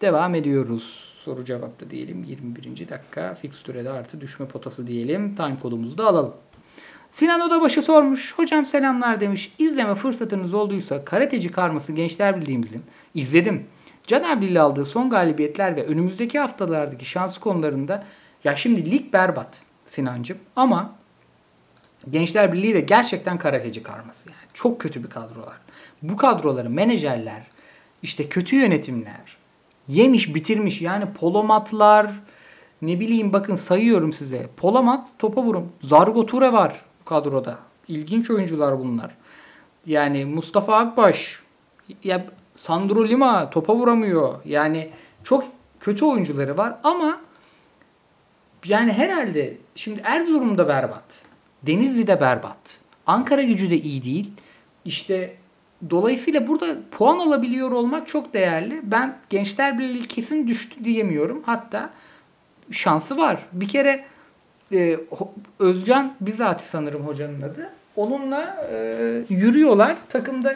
Devam 0.02 0.36
ediyoruz. 0.36 1.14
Soru 1.20 1.46
cevapta 1.46 1.90
diyelim 1.90 2.24
21. 2.24 2.90
dakika. 2.90 3.36
Fikstürede 3.36 3.90
artı 3.90 4.22
düşme 4.22 4.46
potası 4.46 4.88
diyelim. 4.88 5.36
Time 5.36 5.60
kodumuzu 5.62 5.98
da 5.98 6.08
alalım. 6.08 6.34
Sinan 7.14 7.42
Odabaşı 7.42 7.82
sormuş. 7.82 8.34
Hocam 8.34 8.66
selamlar 8.66 9.22
demiş. 9.22 9.54
İzleme 9.60 9.96
fırsatınız 9.96 10.54
olduysa 10.54 11.06
Karateci 11.06 11.52
Karması 11.52 11.94
Gençler 11.94 12.42
Birliğimizin 12.42 12.84
izledim. 13.16 13.68
Caner 14.08 14.42
Birliği 14.42 14.60
aldığı 14.60 14.86
son 14.86 15.10
galibiyetler 15.10 15.76
ve 15.76 15.86
önümüzdeki 15.86 16.40
haftalardaki 16.40 17.06
şans 17.06 17.38
konularında 17.38 18.04
ya 18.44 18.56
şimdi 18.56 18.92
lig 18.92 19.14
berbat 19.14 19.62
Sinancım 19.88 20.38
ama 20.56 20.96
Gençler 22.10 22.54
Birliği 22.54 22.74
de 22.74 22.82
gerçekten 22.82 23.38
karateci 23.38 23.84
karması 23.84 24.30
yani. 24.30 24.50
Çok 24.54 24.82
kötü 24.82 25.04
bir 25.04 25.10
kadrolar. 25.10 25.58
Bu 26.02 26.18
kadroları 26.18 26.70
menajerler, 26.70 27.44
işte 28.04 28.30
kötü 28.30 28.56
yönetimler, 28.56 29.38
yemiş 29.88 30.36
bitirmiş 30.36 30.82
yani 30.82 31.06
polomatlar, 31.14 32.12
ne 32.82 33.00
bileyim 33.00 33.34
bakın 33.34 33.56
sayıyorum 33.56 34.14
size. 34.14 34.50
Polomat 34.58 35.08
topa 35.20 35.44
vurun. 35.44 35.72
Zargo 35.82 36.26
Ture 36.26 36.54
var 36.54 36.83
kadroda. 37.06 37.58
İlginç 37.88 38.32
oyuncular 38.32 38.80
bunlar. 38.80 39.16
Yani 39.86 40.26
Mustafa 40.26 40.78
Akbaş, 40.78 41.40
ya 42.04 42.26
Sandro 42.56 43.08
Lima 43.08 43.50
topa 43.50 43.76
vuramıyor. 43.76 44.36
Yani 44.46 44.90
çok 45.24 45.44
kötü 45.80 46.06
oyuncuları 46.06 46.58
var 46.58 46.76
ama 46.84 47.22
yani 48.66 48.94
herhalde 48.94 49.58
şimdi 49.76 50.02
Erzurum'da 50.04 50.68
berbat. 50.68 51.22
Denizli'de 51.64 52.22
berbat. 52.22 52.80
Ankara 53.08 53.44
gücü 53.44 53.70
de 53.70 53.78
iyi 53.82 54.04
değil. 54.04 54.32
İşte 54.86 55.36
dolayısıyla 55.90 56.48
burada 56.48 56.78
puan 56.92 57.20
alabiliyor 57.20 57.72
olmak 57.72 58.08
çok 58.08 58.34
değerli. 58.34 58.82
Ben 58.84 59.18
Gençler 59.30 59.80
Birliği 59.80 60.08
kesin 60.08 60.48
düştü 60.48 60.86
diyemiyorum. 60.86 61.44
Hatta 61.46 61.90
şansı 62.72 63.18
var. 63.18 63.46
Bir 63.52 63.68
kere 63.68 64.06
e, 64.74 65.00
Özcan 65.60 66.14
bizatihi 66.22 66.70
sanırım 66.70 67.08
hocanın 67.08 67.42
adı. 67.42 67.70
Onunla 67.96 68.68
e, 68.72 68.76
yürüyorlar. 69.30 69.98
Takımda 70.10 70.56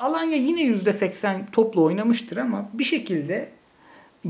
Alanya 0.00 0.36
yine 0.36 0.62
%80 0.62 1.50
toplu 1.52 1.84
oynamıştır 1.84 2.36
ama 2.36 2.68
bir 2.72 2.84
şekilde 2.84 3.48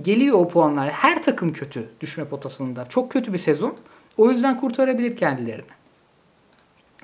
geliyor 0.02 0.38
o 0.38 0.48
puanlar. 0.48 0.90
Her 0.90 1.22
takım 1.22 1.52
kötü 1.52 1.88
düşme 2.00 2.24
potasında. 2.24 2.88
Çok 2.88 3.12
kötü 3.12 3.32
bir 3.32 3.38
sezon. 3.38 3.74
O 4.16 4.30
yüzden 4.30 4.60
kurtarabilir 4.60 5.16
kendilerini. 5.16 5.64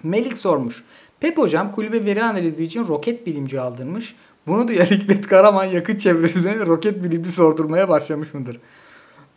Melik 0.03 0.39
sormuş. 0.39 0.85
Pep 1.21 1.39
hocam 1.39 1.73
kulübe 1.73 2.05
veri 2.05 2.25
analizi 2.25 2.65
için 2.65 2.89
roket 2.89 3.27
bilimci 3.27 3.61
aldırmış. 3.61 4.15
Bunu 4.47 4.69
da 4.69 4.73
Hikmet 4.85 5.27
Karaman 5.27 5.65
yakıt 5.65 6.01
çevresine 6.01 6.67
roket 6.67 7.05
bilimci 7.05 7.33
sordurmaya 7.33 7.89
başlamış 7.89 8.35
mıdır? 8.35 8.61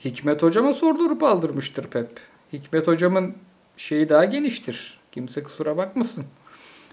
Hikmet 0.07 0.43
hocama 0.43 0.73
sordurup 0.73 1.23
aldırmıştır 1.23 1.87
Pep. 1.87 2.09
Hikmet 2.53 2.87
hocamın 2.87 3.33
şeyi 3.77 4.09
daha 4.09 4.25
geniştir. 4.25 4.99
Kimse 5.11 5.43
kusura 5.43 5.77
bakmasın. 5.77 6.25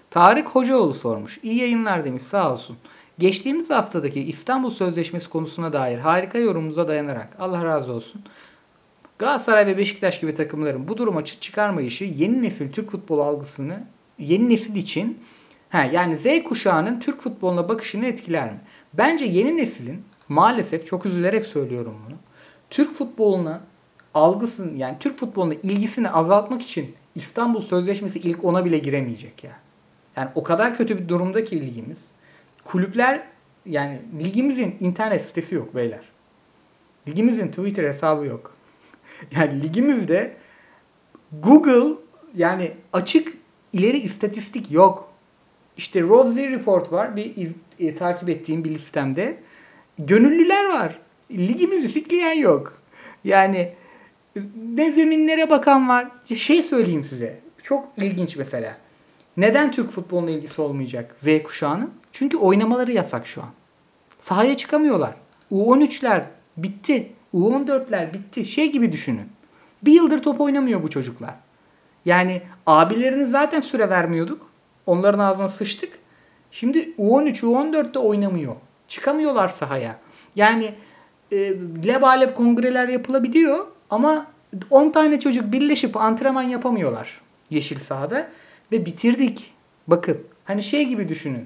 Tarık 0.09 0.47
Hocaoğlu 0.47 0.93
sormuş. 0.93 1.39
İyi 1.43 1.57
yayınlar 1.57 2.05
demiş 2.05 2.23
sağ 2.23 2.53
olsun. 2.53 2.77
Geçtiğimiz 3.19 3.69
haftadaki 3.69 4.21
İstanbul 4.21 4.71
Sözleşmesi 4.71 5.29
konusuna 5.29 5.73
dair 5.73 5.99
harika 5.99 6.37
yorumunuza 6.37 6.87
dayanarak 6.87 7.27
Allah 7.39 7.65
razı 7.65 7.91
olsun. 7.91 8.21
Galatasaray 9.19 9.67
ve 9.67 9.77
Beşiktaş 9.77 10.19
gibi 10.19 10.35
takımların 10.35 10.87
bu 10.87 10.97
duruma 10.97 11.25
çıt 11.25 11.41
çıkarmayışı 11.41 12.03
yeni 12.03 12.43
nesil 12.43 12.71
Türk 12.71 12.91
futbolu 12.91 13.23
algısını 13.23 13.83
yeni 14.19 14.49
nesil 14.49 14.75
için 14.75 15.19
he, 15.69 15.89
yani 15.93 16.17
Z 16.17 16.43
kuşağının 16.43 16.99
Türk 16.99 17.21
futboluna 17.21 17.69
bakışını 17.69 18.05
etkiler 18.05 18.51
mi? 18.51 18.59
Bence 18.93 19.25
yeni 19.25 19.57
neslin 19.57 20.03
maalesef 20.29 20.87
çok 20.87 21.05
üzülerek 21.05 21.45
söylüyorum 21.45 21.95
bunu. 22.07 22.15
Türk 22.69 22.93
futboluna 22.93 23.61
algısını 24.13 24.77
yani 24.77 24.95
Türk 24.99 25.19
futboluna 25.19 25.53
ilgisini 25.53 26.09
azaltmak 26.09 26.61
için 26.61 26.95
İstanbul 27.15 27.61
Sözleşmesi 27.61 28.19
ilk 28.19 28.43
ona 28.43 28.65
bile 28.65 28.77
giremeyecek 28.77 29.43
ya. 29.43 29.51
Yani 30.15 30.29
o 30.35 30.43
kadar 30.43 30.77
kötü 30.77 30.97
bir 30.97 31.07
durumda 31.07 31.43
ki 31.43 31.67
ligimiz. 31.67 31.99
Kulüpler 32.65 33.23
yani 33.65 34.01
ligimizin 34.19 34.75
internet 34.79 35.25
sitesi 35.25 35.55
yok 35.55 35.75
beyler. 35.75 36.01
Ligimizin 37.07 37.47
Twitter 37.47 37.83
hesabı 37.83 38.25
yok. 38.25 38.55
Yani 39.31 39.63
ligimizde 39.63 40.37
Google 41.43 41.95
yani 42.35 42.71
açık 42.93 43.33
ileri 43.73 43.97
istatistik 43.97 44.71
yok. 44.71 45.11
İşte 45.77 46.01
Rodzi 46.01 46.51
Report 46.51 46.91
var. 46.91 47.15
Bir 47.15 47.35
iz, 47.35 47.51
e, 47.79 47.95
takip 47.95 48.29
ettiğim 48.29 48.63
bir 48.63 48.69
listemde. 48.69 49.37
Gönüllüler 49.99 50.65
var. 50.69 50.99
Ligimizi 51.31 51.89
sikleyen 51.89 52.33
yok. 52.33 52.77
Yani 53.23 53.73
ne 54.75 54.91
zeminlere 54.91 55.49
bakan 55.49 55.89
var. 55.89 56.07
Şey 56.35 56.63
söyleyeyim 56.63 57.03
size. 57.03 57.39
Çok 57.63 57.87
ilginç 57.97 58.35
mesela. 58.35 58.77
Neden 59.37 59.71
Türk 59.71 59.91
futboluna 59.91 60.29
ilgisi 60.29 60.61
olmayacak 60.61 61.15
Z 61.17 61.43
kuşağının? 61.43 61.91
Çünkü 62.11 62.37
oynamaları 62.37 62.91
yasak 62.91 63.27
şu 63.27 63.41
an. 63.41 63.49
Sahaya 64.21 64.57
çıkamıyorlar. 64.57 65.15
U13'ler 65.51 66.21
bitti. 66.57 67.11
U14'ler 67.33 68.13
bitti. 68.13 68.45
Şey 68.45 68.71
gibi 68.71 68.91
düşünün. 68.91 69.29
Bir 69.83 69.93
yıldır 69.93 70.23
top 70.23 70.41
oynamıyor 70.41 70.83
bu 70.83 70.89
çocuklar. 70.89 71.33
Yani 72.05 72.41
abilerini 72.65 73.25
zaten 73.25 73.59
süre 73.59 73.89
vermiyorduk. 73.89 74.49
Onların 74.85 75.19
ağzına 75.19 75.49
sıçtık. 75.49 75.99
Şimdi 76.51 76.79
U13, 76.99 77.39
U14'te 77.39 77.99
oynamıyor. 77.99 78.55
Çıkamıyorlar 78.87 79.49
sahaya. 79.49 79.99
Yani 80.35 80.73
e, 81.31 81.37
lebalep 81.87 82.35
kongreler 82.35 82.87
yapılabiliyor 82.87 83.65
ama 83.89 84.27
10 84.69 84.89
tane 84.89 85.19
çocuk 85.19 85.51
birleşip 85.51 85.97
antrenman 85.97 86.43
yapamıyorlar 86.43 87.21
yeşil 87.49 87.79
sahada 87.79 88.27
ve 88.71 88.85
bitirdik. 88.85 89.53
Bakın 89.87 90.17
hani 90.45 90.63
şey 90.63 90.85
gibi 90.85 91.09
düşünün. 91.09 91.45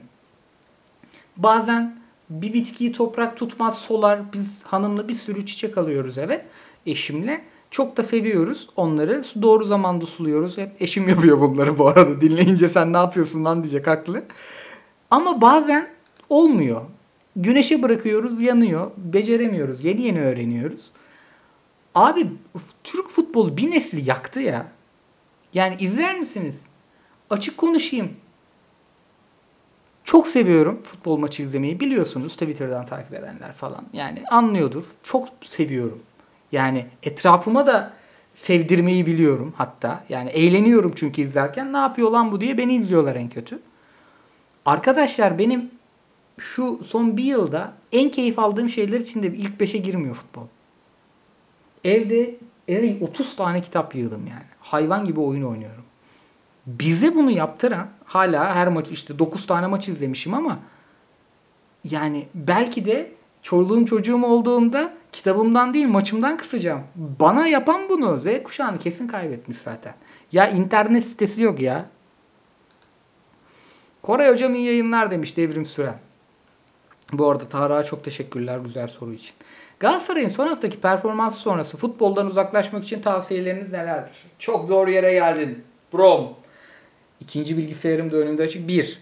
Bazen 1.37 1.99
bir 2.29 2.53
bitkiyi 2.53 2.91
toprak 2.91 3.37
tutmaz 3.37 3.77
solar. 3.77 4.33
Biz 4.33 4.63
hanımla 4.63 5.07
bir 5.07 5.15
sürü 5.15 5.45
çiçek 5.45 5.77
alıyoruz 5.77 6.17
eve 6.17 6.45
eşimle. 6.85 7.41
Çok 7.71 7.97
da 7.97 8.03
seviyoruz 8.03 8.69
onları. 8.75 9.23
Doğru 9.41 9.63
zamanda 9.63 10.05
suluyoruz. 10.05 10.57
Hep 10.57 10.81
eşim 10.81 11.09
yapıyor 11.09 11.41
bunları 11.41 11.77
bu 11.77 11.87
arada. 11.87 12.21
Dinleyince 12.21 12.69
sen 12.69 12.93
ne 12.93 12.97
yapıyorsun 12.97 13.45
lan 13.45 13.63
diyecek 13.63 13.87
haklı. 13.87 14.23
Ama 15.11 15.41
bazen 15.41 15.87
olmuyor. 16.29 16.81
Güneşe 17.39 17.81
bırakıyoruz 17.81 18.41
yanıyor. 18.41 18.91
Beceremiyoruz. 18.97 19.83
Yeni 19.83 20.01
yeni 20.01 20.21
öğreniyoruz. 20.21 20.91
Abi 21.95 22.27
Türk 22.83 23.09
futbolu 23.09 23.57
bir 23.57 23.71
nesli 23.71 24.09
yaktı 24.09 24.39
ya. 24.39 24.67
Yani 25.53 25.75
izler 25.79 26.19
misiniz? 26.19 26.61
Açık 27.29 27.57
konuşayım. 27.57 28.11
Çok 30.03 30.27
seviyorum 30.27 30.81
futbol 30.83 31.17
maçı 31.17 31.43
izlemeyi. 31.43 31.79
Biliyorsunuz 31.79 32.33
Twitter'dan 32.33 32.85
takip 32.85 33.13
edenler 33.13 33.53
falan. 33.53 33.83
Yani 33.93 34.23
anlıyordur. 34.31 34.83
Çok 35.03 35.29
seviyorum. 35.45 35.99
Yani 36.51 36.85
etrafıma 37.03 37.67
da 37.67 37.93
sevdirmeyi 38.35 39.05
biliyorum 39.05 39.53
hatta. 39.57 40.03
Yani 40.09 40.29
eğleniyorum 40.29 40.93
çünkü 40.95 41.21
izlerken. 41.21 41.73
Ne 41.73 41.77
yapıyor 41.77 42.11
lan 42.11 42.31
bu 42.31 42.41
diye 42.41 42.57
beni 42.57 42.75
izliyorlar 42.75 43.15
en 43.15 43.29
kötü. 43.29 43.59
Arkadaşlar 44.65 45.37
benim 45.37 45.78
şu 46.39 46.79
son 46.87 47.17
bir 47.17 47.23
yılda 47.23 47.73
en 47.91 48.09
keyif 48.09 48.39
aldığım 48.39 48.69
şeyler 48.69 48.99
içinde 48.99 49.27
ilk 49.27 49.61
5'e 49.61 49.77
girmiyor 49.77 50.15
futbol. 50.15 50.45
Evde 51.83 52.35
eve 52.67 52.97
30 53.01 53.35
tane 53.35 53.61
kitap 53.61 53.95
yığdım 53.95 54.27
yani. 54.27 54.45
Hayvan 54.59 55.05
gibi 55.05 55.19
oyun 55.19 55.43
oynuyorum. 55.43 55.83
Bize 56.67 57.15
bunu 57.15 57.31
yaptıran 57.31 57.87
hala 58.05 58.55
her 58.55 58.67
maç 58.67 58.87
işte 58.91 59.19
9 59.19 59.47
tane 59.47 59.67
maç 59.67 59.87
izlemişim 59.87 60.33
ama 60.33 60.59
yani 61.83 62.27
belki 62.35 62.85
de 62.85 63.11
çoluğum 63.41 63.85
çocuğum 63.85 64.23
olduğunda 64.23 64.93
kitabımdan 65.11 65.73
değil 65.73 65.87
maçımdan 65.87 66.37
kısacağım. 66.37 66.81
Bana 66.95 67.47
yapan 67.47 67.89
bunu 67.89 68.19
Z 68.19 68.43
kuşağını 68.43 68.77
kesin 68.77 69.07
kaybetmiş 69.07 69.57
zaten. 69.57 69.93
Ya 70.31 70.49
internet 70.49 71.05
sitesi 71.05 71.41
yok 71.41 71.59
ya. 71.59 71.85
Koray 74.01 74.31
hocam 74.31 74.55
iyi 74.55 74.65
yayınlar 74.65 75.11
demiş 75.11 75.37
Devrim 75.37 75.65
Süren. 75.65 75.99
Bu 77.13 77.29
arada 77.29 77.47
Tarık'a 77.47 77.83
çok 77.83 78.03
teşekkürler 78.03 78.57
güzel 78.57 78.87
soru 78.87 79.13
için. 79.13 79.33
Galatasaray'ın 79.79 80.29
son 80.29 80.47
haftaki 80.47 80.79
performansı 80.79 81.37
sonrası 81.39 81.77
futboldan 81.77 82.27
uzaklaşmak 82.27 82.83
için 82.83 83.01
tavsiyeleriniz 83.01 83.71
nelerdir? 83.71 84.23
Çok 84.39 84.67
zor 84.67 84.87
yere 84.87 85.13
geldin. 85.13 85.63
Brom. 85.93 86.29
İkinci 87.19 87.57
bilgisayarım 87.57 88.11
da 88.11 88.17
önümde 88.17 88.43
açık. 88.43 88.67
Bir. 88.67 89.01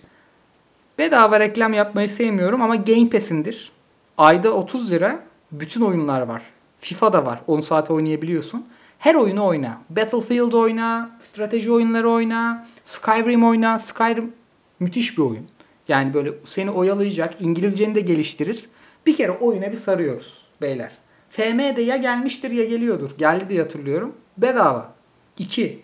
Bedava 0.97 1.39
reklam 1.39 1.73
yapmayı 1.73 2.09
sevmiyorum 2.09 2.61
ama 2.61 2.75
Game 2.75 3.09
Pass'indir. 3.09 3.71
Ayda 4.17 4.51
30 4.51 4.91
lira 4.91 5.19
bütün 5.51 5.81
oyunlar 5.81 6.21
var. 6.21 6.41
FIFA 6.79 7.13
da 7.13 7.25
var. 7.25 7.41
10 7.47 7.61
saat 7.61 7.91
oynayabiliyorsun. 7.91 8.67
Her 8.99 9.15
oyunu 9.15 9.45
oyna. 9.45 9.81
Battlefield 9.89 10.53
oyna, 10.53 11.09
strateji 11.19 11.71
oyunları 11.71 12.09
oyna, 12.09 12.67
Skyrim 12.85 13.45
oyna. 13.45 13.79
Skyrim 13.79 14.33
müthiş 14.79 15.17
bir 15.17 15.23
oyun. 15.23 15.47
Yani 15.87 16.13
böyle 16.13 16.33
seni 16.45 16.71
oyalayacak, 16.71 17.41
İngilizceni 17.41 17.95
de 17.95 18.01
geliştirir. 18.01 18.69
Bir 19.05 19.15
kere 19.15 19.31
oyuna 19.31 19.71
bir 19.71 19.77
sarıyoruz 19.77 20.43
beyler. 20.61 20.91
FM'de 21.29 21.81
ya 21.81 21.97
gelmiştir 21.97 22.51
ya 22.51 22.65
geliyordur. 22.65 23.09
Geldi 23.17 23.49
diye 23.49 23.61
hatırlıyorum. 23.61 24.15
Bedava. 24.37 24.93
2. 25.37 25.79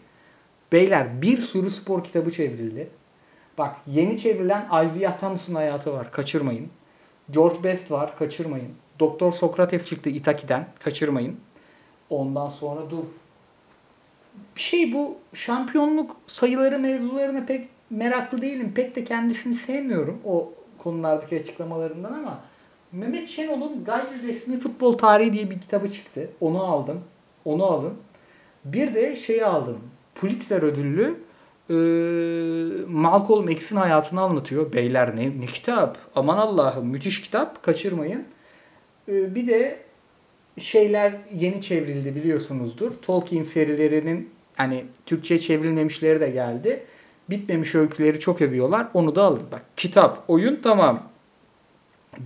Beyler 0.71 1.21
bir 1.21 1.41
sürü 1.41 1.71
spor 1.71 2.03
kitabı 2.03 2.31
çevrildi. 2.31 2.89
Bak 3.57 3.75
yeni 3.87 4.17
çevrilen 4.17 4.65
Isaiah 4.65 5.19
Thomas'ın 5.19 5.55
hayatı 5.55 5.93
var. 5.93 6.11
Kaçırmayın. 6.11 6.69
George 7.31 7.63
Best 7.63 7.91
var. 7.91 8.17
Kaçırmayın. 8.17 8.71
Doktor 8.99 9.33
Sokrates 9.33 9.85
çıktı 9.85 10.09
Itaki'den. 10.09 10.67
Kaçırmayın. 10.79 11.39
Ondan 12.09 12.49
sonra 12.49 12.89
dur. 12.89 13.03
Şey 14.55 14.93
bu 14.93 15.17
şampiyonluk 15.33 16.15
sayıları 16.27 16.79
mevzularına 16.79 17.45
pek 17.45 17.69
meraklı 17.93 18.41
değilim. 18.41 18.71
Pek 18.75 18.95
de 18.95 19.03
kendisini 19.03 19.55
sevmiyorum 19.55 20.19
o 20.25 20.53
konulardaki 20.77 21.39
açıklamalarından 21.39 22.13
ama 22.13 22.39
Mehmet 22.91 23.27
Şenol'un 23.27 23.83
gayri 23.83 24.27
resmi 24.27 24.59
futbol 24.59 24.97
tarihi 24.97 25.33
diye 25.33 25.49
bir 25.49 25.61
kitabı 25.61 25.91
çıktı. 25.91 26.29
Onu 26.41 26.63
aldım. 26.63 27.01
Onu 27.45 27.63
alın. 27.65 27.93
Bir 28.65 28.93
de 28.93 29.15
şeyi 29.15 29.45
aldım. 29.45 29.77
Pulitzer 30.15 30.61
ödüllü 30.61 31.15
e, 31.69 31.73
Malcolm 32.87 33.49
X'in 33.49 33.75
hayatını 33.75 34.21
anlatıyor. 34.21 34.73
Beyler 34.73 35.15
ne, 35.15 35.41
ne 35.41 35.45
kitap? 35.45 35.97
Aman 36.15 36.37
Allah'ım 36.37 36.87
müthiş 36.87 37.21
kitap. 37.21 37.63
Kaçırmayın. 37.63 38.23
E, 39.07 39.35
bir 39.35 39.47
de 39.47 39.79
şeyler 40.57 41.13
yeni 41.33 41.61
çevrildi 41.61 42.15
biliyorsunuzdur. 42.15 42.91
Tolkien 43.01 43.43
serilerinin 43.43 44.29
hani 44.55 44.85
Türkçe 45.05 45.39
çevrilmemişleri 45.39 46.19
de 46.19 46.29
geldi. 46.29 46.83
Bitmemiş 47.29 47.75
öyküleri 47.75 48.19
çok 48.19 48.41
övüyorlar. 48.41 48.87
Onu 48.93 49.15
da 49.15 49.23
alın. 49.23 49.43
Bak 49.51 49.61
kitap, 49.77 50.23
oyun 50.27 50.59
tamam. 50.63 51.03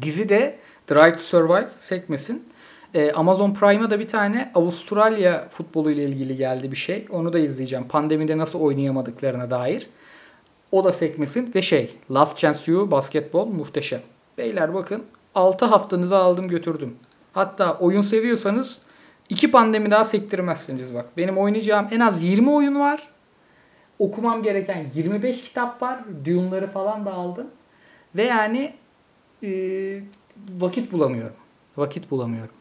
Dizi 0.02 0.30
de 0.30 0.58
Drive 0.90 1.14
to 1.14 1.20
Survive 1.20 1.68
sekmesin. 1.80 2.48
Ee, 2.94 3.12
Amazon 3.12 3.54
Prime'a 3.54 3.92
da 3.92 4.00
bir 4.00 4.08
tane 4.08 4.52
Avustralya 4.56 5.48
futbolu 5.50 5.92
ile 5.92 6.04
ilgili 6.04 6.36
geldi 6.36 6.72
bir 6.72 6.78
şey. 6.78 7.06
Onu 7.10 7.34
da 7.34 7.40
izleyeceğim. 7.40 7.88
Pandemide 7.88 8.38
nasıl 8.38 8.60
oynayamadıklarına 8.60 9.50
dair. 9.50 9.88
O 10.72 10.84
da 10.84 10.94
sekmesin. 10.94 11.52
Ve 11.56 11.62
şey 11.62 11.96
Last 12.12 12.38
Chance 12.38 12.60
You 12.72 12.92
basketbol 12.92 13.46
muhteşem. 13.46 14.02
Beyler 14.38 14.74
bakın 14.74 15.04
6 15.36 15.66
haftanızı 15.66 16.18
aldım 16.18 16.48
götürdüm. 16.48 16.96
Hatta 17.34 17.78
oyun 17.78 18.02
seviyorsanız 18.02 18.80
iki 19.30 19.52
pandemi 19.52 19.92
daha 19.92 20.06
sektirmezsiniz 20.06 20.94
bak. 20.94 21.06
Benim 21.18 21.38
oynayacağım 21.38 21.88
en 21.92 22.00
az 22.00 22.24
20 22.24 22.50
oyun 22.50 22.80
var. 22.80 23.08
Okumam 24.00 24.44
gereken 24.44 24.86
25 24.94 25.44
kitap 25.44 25.82
var. 25.82 26.00
Dune'ları 26.26 26.68
falan 26.68 27.06
da 27.06 27.14
aldım. 27.14 27.48
Ve 28.16 28.24
yani 28.24 28.74
e, 29.44 29.50
vakit 30.60 30.92
bulamıyorum. 30.92 31.36
Vakit 31.78 32.12
bulamıyorum. 32.12 32.56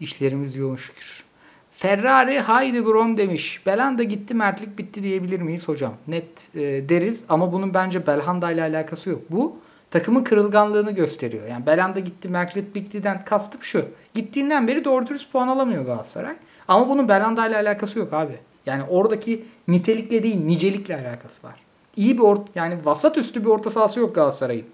İşlerimiz 0.00 0.56
yoğun 0.56 0.76
şükür. 0.76 1.24
Ferrari 1.72 2.40
haydi 2.40 2.80
Grom 2.80 3.16
demiş. 3.16 3.66
Belanda 3.66 4.02
gitti 4.02 4.34
Mertlik 4.34 4.78
bitti 4.78 5.02
diyebilir 5.02 5.40
miyiz 5.40 5.68
hocam? 5.68 5.94
Net 6.08 6.48
e, 6.54 6.60
deriz 6.88 7.24
ama 7.28 7.52
bunun 7.52 7.74
bence 7.74 8.06
Belhanda 8.06 8.50
ile 8.50 8.62
alakası 8.62 9.10
yok. 9.10 9.22
Bu 9.30 9.56
takımın 9.90 10.24
kırılganlığını 10.24 10.90
gösteriyor. 10.90 11.46
Yani 11.46 11.66
Belanda 11.66 12.00
gitti 12.00 12.28
Mertlik 12.28 12.74
bitti'den 12.74 13.24
kastım 13.24 13.62
şu. 13.62 13.84
Gittiğinden 14.14 14.68
beri 14.68 14.84
doğru 14.84 15.06
dürüst 15.06 15.32
puan 15.32 15.48
alamıyor 15.48 15.84
Galatasaray. 15.84 16.36
Ama 16.68 16.88
bunun 16.88 17.08
Belanda 17.08 17.48
ile 17.48 17.56
alakası 17.56 17.98
yok 17.98 18.12
abi. 18.12 18.38
Yani 18.66 18.82
oradaki 18.82 19.44
nitelikle 19.68 20.22
değil 20.22 20.44
nicelikle 20.44 20.96
alakası 20.96 21.46
var. 21.46 21.54
İyi 21.96 22.18
bir 22.18 22.22
orta, 22.22 22.44
yani 22.54 22.78
vasat 22.84 23.18
üstü 23.18 23.44
bir 23.44 23.48
orta 23.48 23.70
sahası 23.70 24.00
yok 24.00 24.14
Galatasaray'ın. 24.14 24.66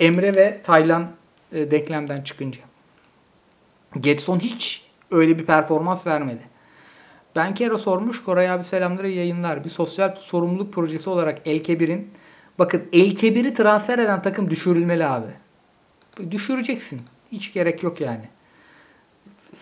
Emre 0.00 0.36
ve 0.36 0.62
Taylan 0.62 1.10
e, 1.52 1.70
denklemden 1.70 2.22
çıkınca. 2.22 2.60
Getson 4.00 4.38
hiç 4.38 4.84
öyle 5.10 5.38
bir 5.38 5.46
performans 5.46 6.06
vermedi. 6.06 6.42
Ben 7.36 7.54
Kero 7.54 7.78
sormuş. 7.78 8.24
Koray 8.24 8.50
abi 8.50 8.64
selamları 8.64 9.08
yayınlar. 9.08 9.64
Bir 9.64 9.70
sosyal 9.70 10.16
sorumluluk 10.16 10.72
projesi 10.72 11.10
olarak 11.10 11.38
El 11.44 11.62
Kebir'in 11.62 12.10
bakın 12.58 12.88
El 12.92 13.16
Kebir'i 13.16 13.54
transfer 13.54 13.98
eden 13.98 14.22
takım 14.22 14.50
düşürülmeli 14.50 15.06
abi. 15.06 15.32
Düşüreceksin. 16.30 17.02
Hiç 17.32 17.52
gerek 17.52 17.82
yok 17.82 18.00
yani. 18.00 18.28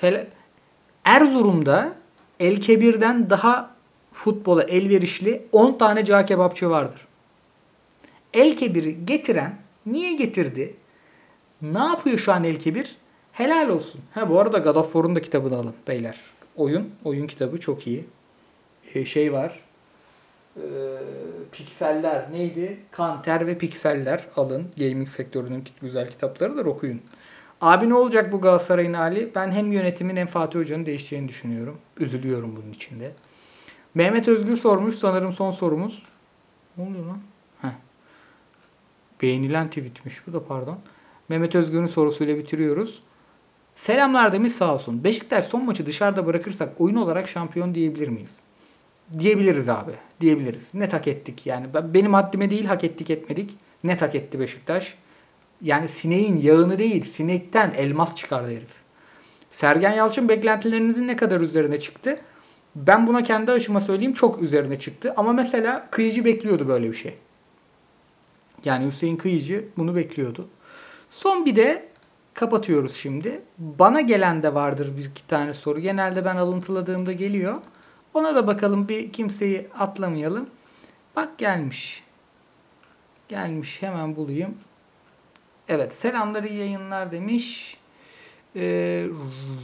Fel 0.01 0.27
Erzurum'da 1.05 1.93
El 2.41 2.61
Kebir'den 2.61 3.31
daha 3.31 3.71
futbola 4.13 4.63
elverişli 4.63 5.43
10 5.53 5.79
tane 5.79 6.05
cağ 6.05 6.27
kebapçı 6.27 6.71
vardır. 6.71 7.07
El 8.35 8.57
Kebir'i 8.57 9.07
getiren 9.07 9.55
niye 9.87 10.13
getirdi? 10.13 10.75
Ne 11.63 11.79
yapıyor 11.79 12.19
şu 12.19 12.33
an 12.33 12.45
El 12.45 12.57
Kebir? 12.57 12.97
Helal 13.33 13.69
olsun. 13.69 14.01
Ha 14.15 14.31
bu 14.31 14.41
arada 14.41 14.59
God 14.59 14.77
of 14.77 14.85
War'un 14.85 15.17
da 15.17 15.23
kitabını 15.23 15.57
alın 15.57 15.75
beyler. 15.89 16.21
Oyun, 16.57 16.91
oyun 17.05 17.27
kitabı 17.27 17.61
çok 17.61 17.87
iyi. 17.87 18.05
Ee, 18.95 19.05
şey 19.05 19.33
var. 19.33 19.61
Ee, 20.57 20.61
pikseller 21.53 22.33
neydi? 22.33 22.79
Kanter 22.91 23.47
ve 23.47 23.59
pikseller 23.59 24.27
alın. 24.37 24.67
Gaming 24.79 25.09
sektörünün 25.09 25.65
güzel 25.83 26.11
kitaplarıdır 26.11 26.67
okuyun. 26.67 27.01
Abi 27.61 27.89
ne 27.89 27.95
olacak 27.95 28.33
bu 28.33 28.41
Galatasaray'ın 28.41 28.95
hali? 28.95 29.31
Ben 29.35 29.51
hem 29.51 29.73
yönetimin 29.73 30.17
hem 30.17 30.27
Fatih 30.27 30.59
Hoca'nın 30.59 30.87
değişeceğini 30.87 31.29
düşünüyorum. 31.29 31.79
Üzülüyorum 31.99 32.57
bunun 32.57 32.73
içinde. 32.73 33.13
Mehmet 33.95 34.29
Özgür 34.29 34.57
sormuş. 34.57 34.95
Sanırım 34.95 35.33
son 35.33 35.51
sorumuz. 35.51 36.03
Ne 36.77 36.85
oluyor 36.85 37.07
lan? 37.07 37.19
Heh. 37.63 37.75
Beğenilen 39.23 39.69
tweetmiş 39.69 40.27
bu 40.27 40.33
da 40.33 40.47
pardon. 40.47 40.79
Mehmet 41.29 41.55
Özgür'ün 41.55 41.87
sorusuyla 41.87 42.39
bitiriyoruz. 42.39 43.03
Selamlar 43.77 44.33
demiş 44.33 44.53
sağ 44.53 44.75
olsun. 44.75 45.05
Beşiktaş 45.05 45.47
son 45.47 45.65
maçı 45.65 45.87
dışarıda 45.87 46.27
bırakırsak 46.27 46.81
oyun 46.81 46.97
olarak 46.97 47.29
şampiyon 47.29 47.75
diyebilir 47.75 48.09
miyiz? 48.09 48.37
Diyebiliriz 49.19 49.69
abi. 49.69 49.93
Diyebiliriz. 50.21 50.75
Net 50.75 50.93
hak 50.93 51.09
ettik. 51.09 51.47
Yani 51.47 51.67
benim 51.75 52.15
haddime 52.15 52.51
değil 52.51 52.65
hak 52.65 52.85
ettik 52.85 53.11
etmedik. 53.11 53.57
Net 53.85 54.03
hak 54.03 54.15
etti 54.15 54.41
Beşiktaş. 54.41 54.95
Yani 55.63 55.89
sineğin 55.89 56.41
yağını 56.41 56.79
değil 56.79 57.05
sinekten 57.05 57.75
elmas 57.77 58.17
çıkardı 58.17 58.51
herif. 58.51 58.81
Sergen 59.53 59.93
Yalçın 59.93 60.29
beklentilerinizin 60.29 61.09
ne 61.09 61.17
kadar 61.17 61.41
üzerine 61.41 61.81
çıktı? 61.81 62.21
Ben 62.77 63.07
buna 63.07 63.23
kendi 63.23 63.53
aşıma 63.53 63.81
söyleyeyim 63.81 64.15
çok 64.15 64.43
üzerine 64.43 64.79
çıktı. 64.79 65.15
Ama 65.17 65.33
mesela 65.33 65.89
Kıyıcı 65.91 66.25
bekliyordu 66.25 66.69
böyle 66.69 66.91
bir 66.91 66.97
şey. 66.97 67.15
Yani 68.65 68.87
Hüseyin 68.87 69.17
Kıyıcı 69.17 69.69
bunu 69.77 69.97
bekliyordu. 69.97 70.49
Son 71.11 71.47
bir 71.47 71.57
de 71.57 71.89
kapatıyoruz 72.35 72.95
şimdi. 72.95 73.43
Bana 73.59 74.01
gelen 74.01 74.43
de 74.43 74.55
vardır 74.55 74.97
bir 74.97 75.05
iki 75.05 75.27
tane 75.27 75.55
soru. 75.55 75.81
Genelde 75.81 76.25
ben 76.25 76.37
alıntıladığımda 76.37 77.13
geliyor. 77.13 77.55
Ona 78.15 78.35
da 78.35 78.47
bakalım 78.47 78.89
bir 78.89 79.13
kimseyi 79.13 79.69
atlamayalım. 79.79 80.49
Bak 81.17 81.39
gelmiş. 81.39 82.03
Gelmiş 83.29 83.83
hemen 83.83 84.17
bulayım. 84.17 84.55
Evet 85.73 85.93
selamlar 85.93 86.43
iyi 86.45 86.59
yayınlar 86.59 87.13
demiş. 87.13 87.77
Ee, 88.57 89.07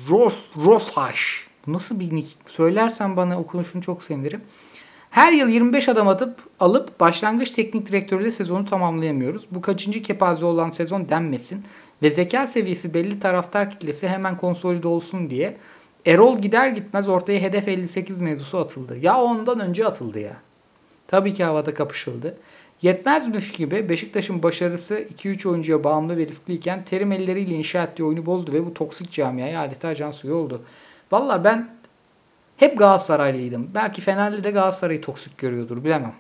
Ros, 0.09 0.37
Roshaş. 0.65 1.47
Nasıl 1.67 2.01
bir 2.01 2.15
nick? 2.15 2.29
Söylersen 2.47 3.17
bana 3.17 3.41
okunuşunu 3.41 3.83
çok 3.83 4.03
sevinirim. 4.03 4.41
Her 5.11 5.33
yıl 5.33 5.49
25 5.49 5.89
adam 5.89 6.09
atıp 6.09 6.39
alıp 6.61 7.01
başlangıç 7.01 7.51
teknik 7.51 7.89
direktörüyle 7.89 8.33
sezonu 8.33 8.67
tamamlayamıyoruz. 8.67 9.47
Bu 9.51 9.61
kaçıncı 9.61 10.03
kepaze 10.03 10.45
olan 10.45 10.71
sezon 10.71 11.09
denmesin 11.09 11.65
ve 12.03 12.11
zeka 12.11 12.47
seviyesi 12.47 12.95
belli 12.95 13.21
taraftar 13.21 13.71
kitlesi 13.71 14.09
hemen 14.09 14.37
konsolide 14.37 14.89
olsun 14.89 15.31
diye 15.31 15.57
Erol 16.07 16.39
gider 16.39 16.69
gitmez 16.69 17.09
ortaya 17.09 17.41
hedef 17.41 17.69
58 17.69 18.21
mevzusu 18.21 18.59
atıldı. 18.59 18.99
Ya 18.99 19.23
ondan 19.23 19.61
önce 19.61 19.87
atıldı 19.87 20.21
ya. 20.21 20.37
Tabii 21.09 21.35
ki 21.35 21.45
havada 21.45 21.75
kapışıldı. 21.75 22.39
Yetmezmiş 22.83 23.53
gibi 23.53 23.89
Beşiktaş'ın 23.89 24.43
başarısı 24.43 24.95
2-3 24.95 25.49
oyuncuya 25.49 25.85
bağımlı 25.85 26.17
ve 26.17 26.27
riskliyken 26.27 26.85
terim 26.85 27.13
elleriyle 27.13 27.55
inşa 27.55 27.83
ettiği 27.83 28.05
oyunu 28.05 28.27
bozdu 28.27 28.53
ve 28.53 28.67
bu 28.67 28.75
toksik 28.75 29.13
camiaya 29.13 29.63
adeta 29.63 29.95
can 29.95 30.11
suyu 30.11 30.35
oldu. 30.35 30.63
Valla 31.13 31.45
ben 31.45 31.69
hep 32.57 32.79
Galatasaraylıydım. 32.79 33.71
Belki 33.75 34.01
Fenerli 34.01 34.45
de 34.45 34.51
Galatasaray'ı 34.51 35.01
toksik 35.01 35.39
görüyordur 35.39 35.85
bilemem. 35.85 36.15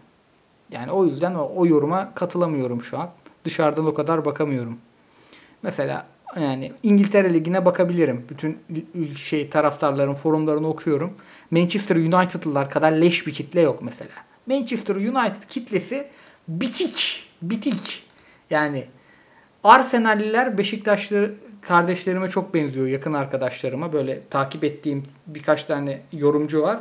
Yani 0.71 0.93
o 0.93 1.05
yüzden 1.05 1.35
o, 1.35 1.53
o 1.57 1.67
yoruma 1.67 2.15
katılamıyorum 2.15 2.83
şu 2.83 2.99
an. 2.99 3.11
Dışarıdan 3.45 3.87
o 3.87 3.95
kadar 3.95 4.25
bakamıyorum. 4.25 4.79
Mesela 5.63 6.07
yani 6.41 6.73
İngiltere 6.83 7.35
Ligi'ne 7.35 7.65
bakabilirim. 7.65 8.27
Bütün 8.29 8.59
şey 9.17 9.51
taraftarların 9.51 10.15
forumlarını 10.15 10.69
okuyorum. 10.69 11.15
Manchester 11.51 11.97
United'lılar 11.97 12.71
kadar 12.71 12.93
leş 12.93 13.27
bir 13.27 13.35
kitle 13.35 13.61
yok 13.61 13.83
mesela. 13.83 14.11
Manchester 14.47 14.97
United 14.97 15.43
kitlesi 15.49 16.07
bitik. 16.49 17.23
Bitik. 17.43 18.03
Yani 18.51 18.87
Arsenalliler 19.65 20.59
Beşiktaşlı 20.59 21.35
kardeşlerime 21.63 22.29
çok 22.29 22.55
benziyor. 22.55 22.87
Yakın 22.87 23.13
arkadaşlarıma. 23.13 23.93
Böyle 23.93 24.21
takip 24.31 24.65
ettiğim 24.65 25.05
birkaç 25.27 25.65
tane 25.65 26.01
yorumcu 26.13 26.63
var. 26.63 26.79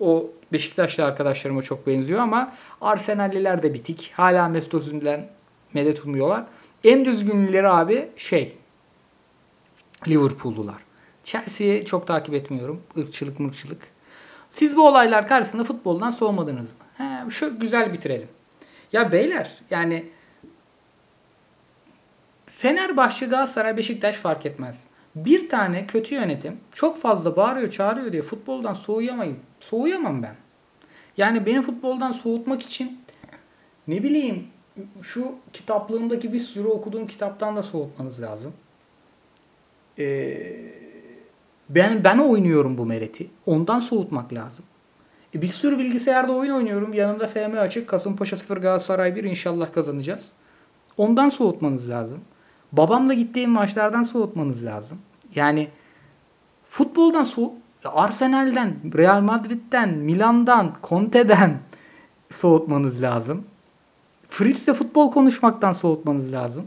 O 0.00 0.30
Beşiktaşlı 0.52 1.04
arkadaşlarıma 1.04 1.62
çok 1.62 1.86
benziyor 1.86 2.20
ama 2.20 2.52
Arsenalliler 2.80 3.62
de 3.62 3.74
bitik. 3.74 4.12
Hala 4.14 4.48
Mesut 4.48 4.74
Özil'den 4.74 5.28
medet 5.74 6.04
umuyorlar. 6.04 6.44
En 6.84 7.04
düzgünleri 7.04 7.68
abi 7.68 8.08
şey 8.16 8.56
Liverpool'lular. 10.08 10.76
Chelsea'yi 11.24 11.84
çok 11.84 12.06
takip 12.06 12.34
etmiyorum. 12.34 12.82
Irkçılık 12.96 13.40
mırkçılık. 13.40 13.82
Siz 14.50 14.76
bu 14.76 14.88
olaylar 14.88 15.28
karşısında 15.28 15.64
futboldan 15.64 16.10
soğumadınız 16.10 16.68
mı? 16.70 16.76
He, 16.96 17.30
şu 17.30 17.60
güzel 17.60 17.92
bitirelim. 17.92 18.28
Ya 18.96 19.12
beyler 19.12 19.50
yani 19.70 20.04
Fenerbahçe, 22.46 23.26
Galatasaray, 23.26 23.76
Beşiktaş 23.76 24.16
fark 24.16 24.46
etmez. 24.46 24.76
Bir 25.14 25.48
tane 25.48 25.86
kötü 25.86 26.14
yönetim 26.14 26.56
çok 26.72 27.00
fazla 27.00 27.36
bağırıyor, 27.36 27.70
çağırıyor 27.70 28.12
diye 28.12 28.22
futboldan 28.22 28.74
soğuyamayım. 28.74 29.40
Soğuyamam 29.60 30.22
ben. 30.22 30.34
Yani 31.16 31.46
beni 31.46 31.62
futboldan 31.62 32.12
soğutmak 32.12 32.62
için 32.62 33.00
ne 33.88 34.02
bileyim 34.02 34.46
şu 35.02 35.34
kitaplığımdaki 35.52 36.32
bir 36.32 36.40
sürü 36.40 36.68
okuduğum 36.68 37.06
kitaptan 37.06 37.56
da 37.56 37.62
soğutmanız 37.62 38.22
lazım. 38.22 38.52
Ee, 39.98 40.72
ben 41.68 42.04
ben 42.04 42.18
oynuyorum 42.18 42.78
bu 42.78 42.86
mereti. 42.86 43.30
Ondan 43.46 43.80
soğutmak 43.80 44.32
lazım. 44.32 44.64
E 45.36 45.42
bir 45.42 45.48
sürü 45.48 45.78
bilgisayarda 45.78 46.32
oyun 46.32 46.54
oynuyorum. 46.54 46.92
Yanımda 46.92 47.28
FM 47.28 47.58
açık. 47.58 47.88
Kasımpaşa 47.88 48.36
0 48.36 48.56
Galatasaray 48.56 49.16
1 49.16 49.24
inşallah 49.24 49.72
kazanacağız. 49.72 50.28
Ondan 50.96 51.28
soğutmanız 51.28 51.90
lazım. 51.90 52.20
Babamla 52.72 53.14
gittiğim 53.14 53.50
maçlardan 53.50 54.02
soğutmanız 54.02 54.64
lazım. 54.64 54.98
Yani 55.34 55.68
futboldan 56.70 57.24
soğut 57.24 57.52
Arsenal'den, 57.84 58.74
Real 58.96 59.20
Madrid'den, 59.20 59.88
Milan'dan, 59.88 60.72
Conte'den 60.82 61.58
soğutmanız 62.32 63.02
lazım. 63.02 63.44
Fritz'le 64.28 64.74
futbol 64.74 65.12
konuşmaktan 65.12 65.72
soğutmanız 65.72 66.32
lazım. 66.32 66.66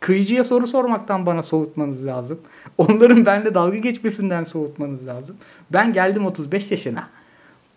Kıyıcıya 0.00 0.44
soru 0.44 0.66
sormaktan 0.66 1.26
bana 1.26 1.42
soğutmanız 1.42 2.06
lazım. 2.06 2.40
Onların 2.78 3.26
benimle 3.26 3.54
dalga 3.54 3.78
geçmesinden 3.78 4.44
soğutmanız 4.44 5.06
lazım. 5.06 5.36
Ben 5.72 5.92
geldim 5.92 6.26
35 6.26 6.70
yaşına. 6.70 7.08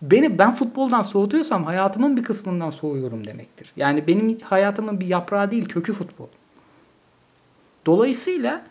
Beni 0.02 0.40
ben 0.40 0.56
futboldan 0.56 1.02
soğutuyorsam 1.02 1.64
hayatımın 1.64 2.18
bir 2.18 2.24
kısmından 2.24 2.70
soğuyorum 2.70 3.28
demektir. 3.28 3.72
Yani 3.76 4.08
benim 4.08 4.38
hayatımın 4.40 5.00
bir 5.00 5.08
yaprağı 5.08 5.52
değil 5.52 5.66
kökü 5.66 5.94
futbol. 5.94 6.28
Dolayısıyla 7.86 8.62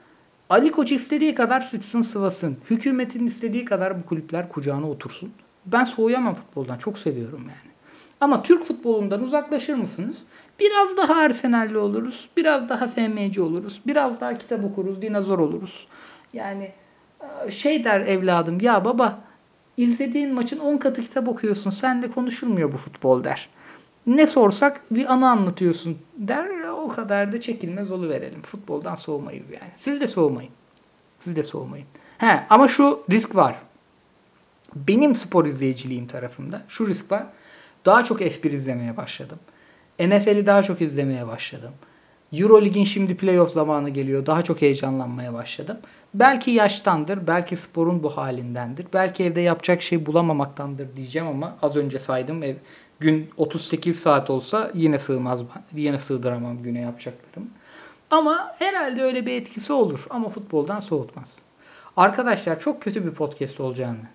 Ali 0.51 0.73
Koç 0.73 0.93
istediği 0.93 1.35
kadar 1.35 1.61
sıçsın 1.61 2.03
sıvasın. 2.03 2.57
Hükümetin 2.71 3.27
istediği 3.27 3.65
kadar 3.65 4.03
bu 4.03 4.07
kulüpler 4.07 4.49
kucağına 4.49 4.91
otursun. 4.91 5.33
Ben 5.67 5.85
soğuyamam 5.85 6.35
futboldan. 6.35 6.79
Çok 6.79 6.99
seviyorum 6.99 7.41
yani. 7.41 7.75
Ama 8.21 8.43
Türk 8.43 8.65
futbolundan 8.65 9.23
uzaklaşır 9.23 9.75
mısınız? 9.75 10.27
Biraz 10.61 10.97
daha 10.97 11.15
Arsenal'li 11.15 11.79
oluruz. 11.79 12.29
Biraz 12.37 12.69
daha 12.69 12.87
FMC 12.87 13.43
oluruz. 13.43 13.81
Biraz 13.87 14.21
daha 14.21 14.39
kitap 14.39 14.65
okuruz. 14.65 15.03
Dinozor 15.03 15.39
oluruz. 15.39 15.87
Yani 16.33 16.73
e, 17.47 17.51
şey 17.51 17.85
der 17.85 18.01
evladım 18.01 18.61
ya 18.61 18.85
baba 18.85 19.21
izlediğin 19.77 20.35
maçın 20.35 20.59
10 20.59 20.77
katı 20.77 21.03
kitap 21.03 21.29
okuyorsun. 21.29 21.71
Sen 21.71 22.03
de 22.03 22.11
konuşulmuyor 22.11 22.73
bu 22.73 22.77
futbol 22.77 23.25
der. 23.25 23.49
Ne 24.07 24.27
sorsak 24.27 24.81
bir 24.91 25.13
anı 25.13 25.31
anlatıyorsun 25.31 25.99
der. 26.17 26.69
O 26.69 26.89
kadar 26.89 27.33
da 27.33 27.41
çekilmez 27.41 27.91
verelim. 27.91 28.43
Futboldan 28.43 28.95
soğumayız 28.95 29.51
yani. 29.51 29.73
Siz 29.77 30.01
de 30.01 30.07
soğumayın. 30.07 30.51
Siz 31.21 31.37
de 31.37 31.43
soğumayın. 31.43 31.87
He, 32.19 32.41
ama 32.51 32.69
şu 32.69 33.05
risk 33.11 33.35
var. 33.35 33.57
Benim 34.75 35.15
spor 35.17 35.45
izleyiciliğim 35.47 36.07
tarafında 36.07 36.63
şu 36.69 36.89
risk 36.89 37.13
var. 37.13 37.27
Daha 37.85 38.05
çok 38.05 38.21
F1 38.21 38.55
izlemeye 38.55 38.97
başladım. 38.97 39.39
NFL'i 40.01 40.47
daha 40.47 40.63
çok 40.63 40.81
izlemeye 40.81 41.27
başladım. 41.27 41.73
Eurolig'in 42.41 42.85
şimdi 42.85 43.17
playoff 43.17 43.53
zamanı 43.53 43.91
geliyor. 43.91 44.27
Daha 44.27 44.45
çok 44.45 44.63
heyecanlanmaya 44.63 45.35
başladım. 45.35 45.77
Belki 46.15 46.51
yaştandır, 46.51 47.27
belki 47.27 47.57
sporun 47.57 48.03
bu 48.03 48.17
halindendir. 48.17 48.87
Belki 48.93 49.25
evde 49.25 49.41
yapacak 49.41 49.83
şey 49.83 50.07
bulamamaktandır 50.07 50.97
diyeceğim 50.97 51.29
ama 51.29 51.57
az 51.63 51.77
önce 51.77 51.99
saydım 51.99 52.43
ev 52.43 52.55
gün 53.01 53.31
38 53.37 53.99
saat 53.99 54.31
olsa 54.31 54.71
yine 54.75 54.99
sığmaz 54.99 55.41
yine 55.75 55.99
sığdıramam 55.99 56.63
güne 56.63 56.81
yapacaklarım. 56.81 57.51
Ama 58.11 58.55
herhalde 58.59 59.03
öyle 59.03 59.27
bir 59.27 59.33
etkisi 59.33 59.73
olur 59.73 60.07
ama 60.11 60.29
futboldan 60.29 60.81
soğutmaz. 60.81 61.35
Arkadaşlar 61.97 62.61
çok 62.61 62.83
kötü 62.83 63.07
bir 63.07 63.11
podcast 63.11 63.61
olacağını 63.61 64.07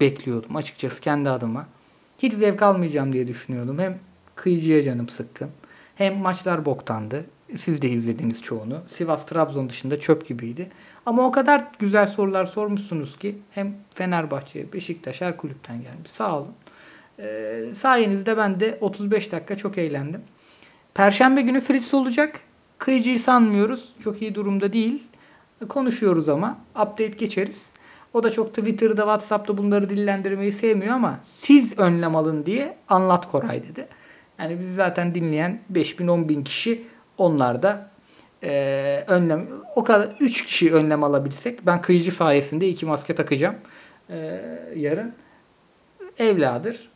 bekliyordum 0.00 0.56
açıkçası 0.56 1.00
kendi 1.00 1.30
adıma. 1.30 1.66
Hiç 2.18 2.32
zevk 2.32 2.62
almayacağım 2.62 3.12
diye 3.12 3.28
düşünüyordum. 3.28 3.78
Hem 3.78 3.98
kıyıcıya 4.34 4.82
canım 4.82 5.08
sıkkın. 5.08 5.50
Hem 5.94 6.18
maçlar 6.18 6.64
boktandı. 6.64 7.24
Siz 7.56 7.82
de 7.82 7.88
izlediniz 7.88 8.42
çoğunu. 8.42 8.78
Sivas 8.90 9.26
Trabzon 9.26 9.68
dışında 9.68 10.00
çöp 10.00 10.28
gibiydi. 10.28 10.70
Ama 11.06 11.26
o 11.26 11.32
kadar 11.32 11.64
güzel 11.78 12.06
sorular 12.06 12.46
sormuşsunuz 12.46 13.18
ki 13.18 13.38
hem 13.50 13.74
Fenerbahçe, 13.94 14.72
Beşiktaş 14.72 15.20
her 15.20 15.36
kulüpten 15.36 15.82
gelmiş. 15.82 16.10
Sağ 16.10 16.38
olun. 16.38 16.52
Ee, 17.18 17.64
sayenizde 17.74 18.36
ben 18.36 18.60
de 18.60 18.78
35 18.80 19.32
dakika 19.32 19.56
çok 19.56 19.78
eğlendim. 19.78 20.20
Perşembe 20.94 21.42
günü 21.42 21.60
Fritz 21.60 21.94
olacak. 21.94 22.40
Kıyıcıyı 22.78 23.20
sanmıyoruz. 23.20 23.94
Çok 24.04 24.22
iyi 24.22 24.34
durumda 24.34 24.72
değil. 24.72 25.02
Konuşuyoruz 25.68 26.28
ama. 26.28 26.58
Update 26.70 27.06
geçeriz. 27.06 27.72
O 28.14 28.22
da 28.22 28.30
çok 28.30 28.48
Twitter'da, 28.54 29.00
WhatsApp'ta 29.00 29.58
bunları 29.58 29.90
dillendirmeyi 29.90 30.52
sevmiyor 30.52 30.94
ama 30.94 31.20
siz 31.24 31.78
önlem 31.78 32.16
alın 32.16 32.46
diye 32.46 32.76
anlat 32.88 33.30
Koray 33.30 33.62
dedi. 33.62 33.88
Yani 34.38 34.60
bizi 34.60 34.74
zaten 34.74 35.14
dinleyen 35.14 35.60
5000 35.68 36.28
bin 36.28 36.44
kişi 36.44 36.82
onlar 37.22 37.62
da 37.62 37.90
e, 38.42 39.04
önlem 39.06 39.46
o 39.76 39.84
kadar 39.84 40.16
3 40.20 40.46
kişi 40.46 40.74
önlem 40.74 41.04
alabilsek 41.04 41.66
ben 41.66 41.82
kıyıcı 41.82 42.12
sayesinde 42.12 42.68
iki 42.68 42.86
maske 42.86 43.14
takacağım 43.14 43.56
e, 44.10 44.40
yarın. 44.76 45.14
Evladır. 46.18 46.90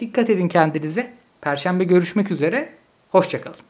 Dikkat 0.00 0.30
edin 0.30 0.48
kendinize. 0.48 1.12
Perşembe 1.40 1.84
görüşmek 1.84 2.30
üzere. 2.30 2.68
Hoşçakalın. 3.10 3.67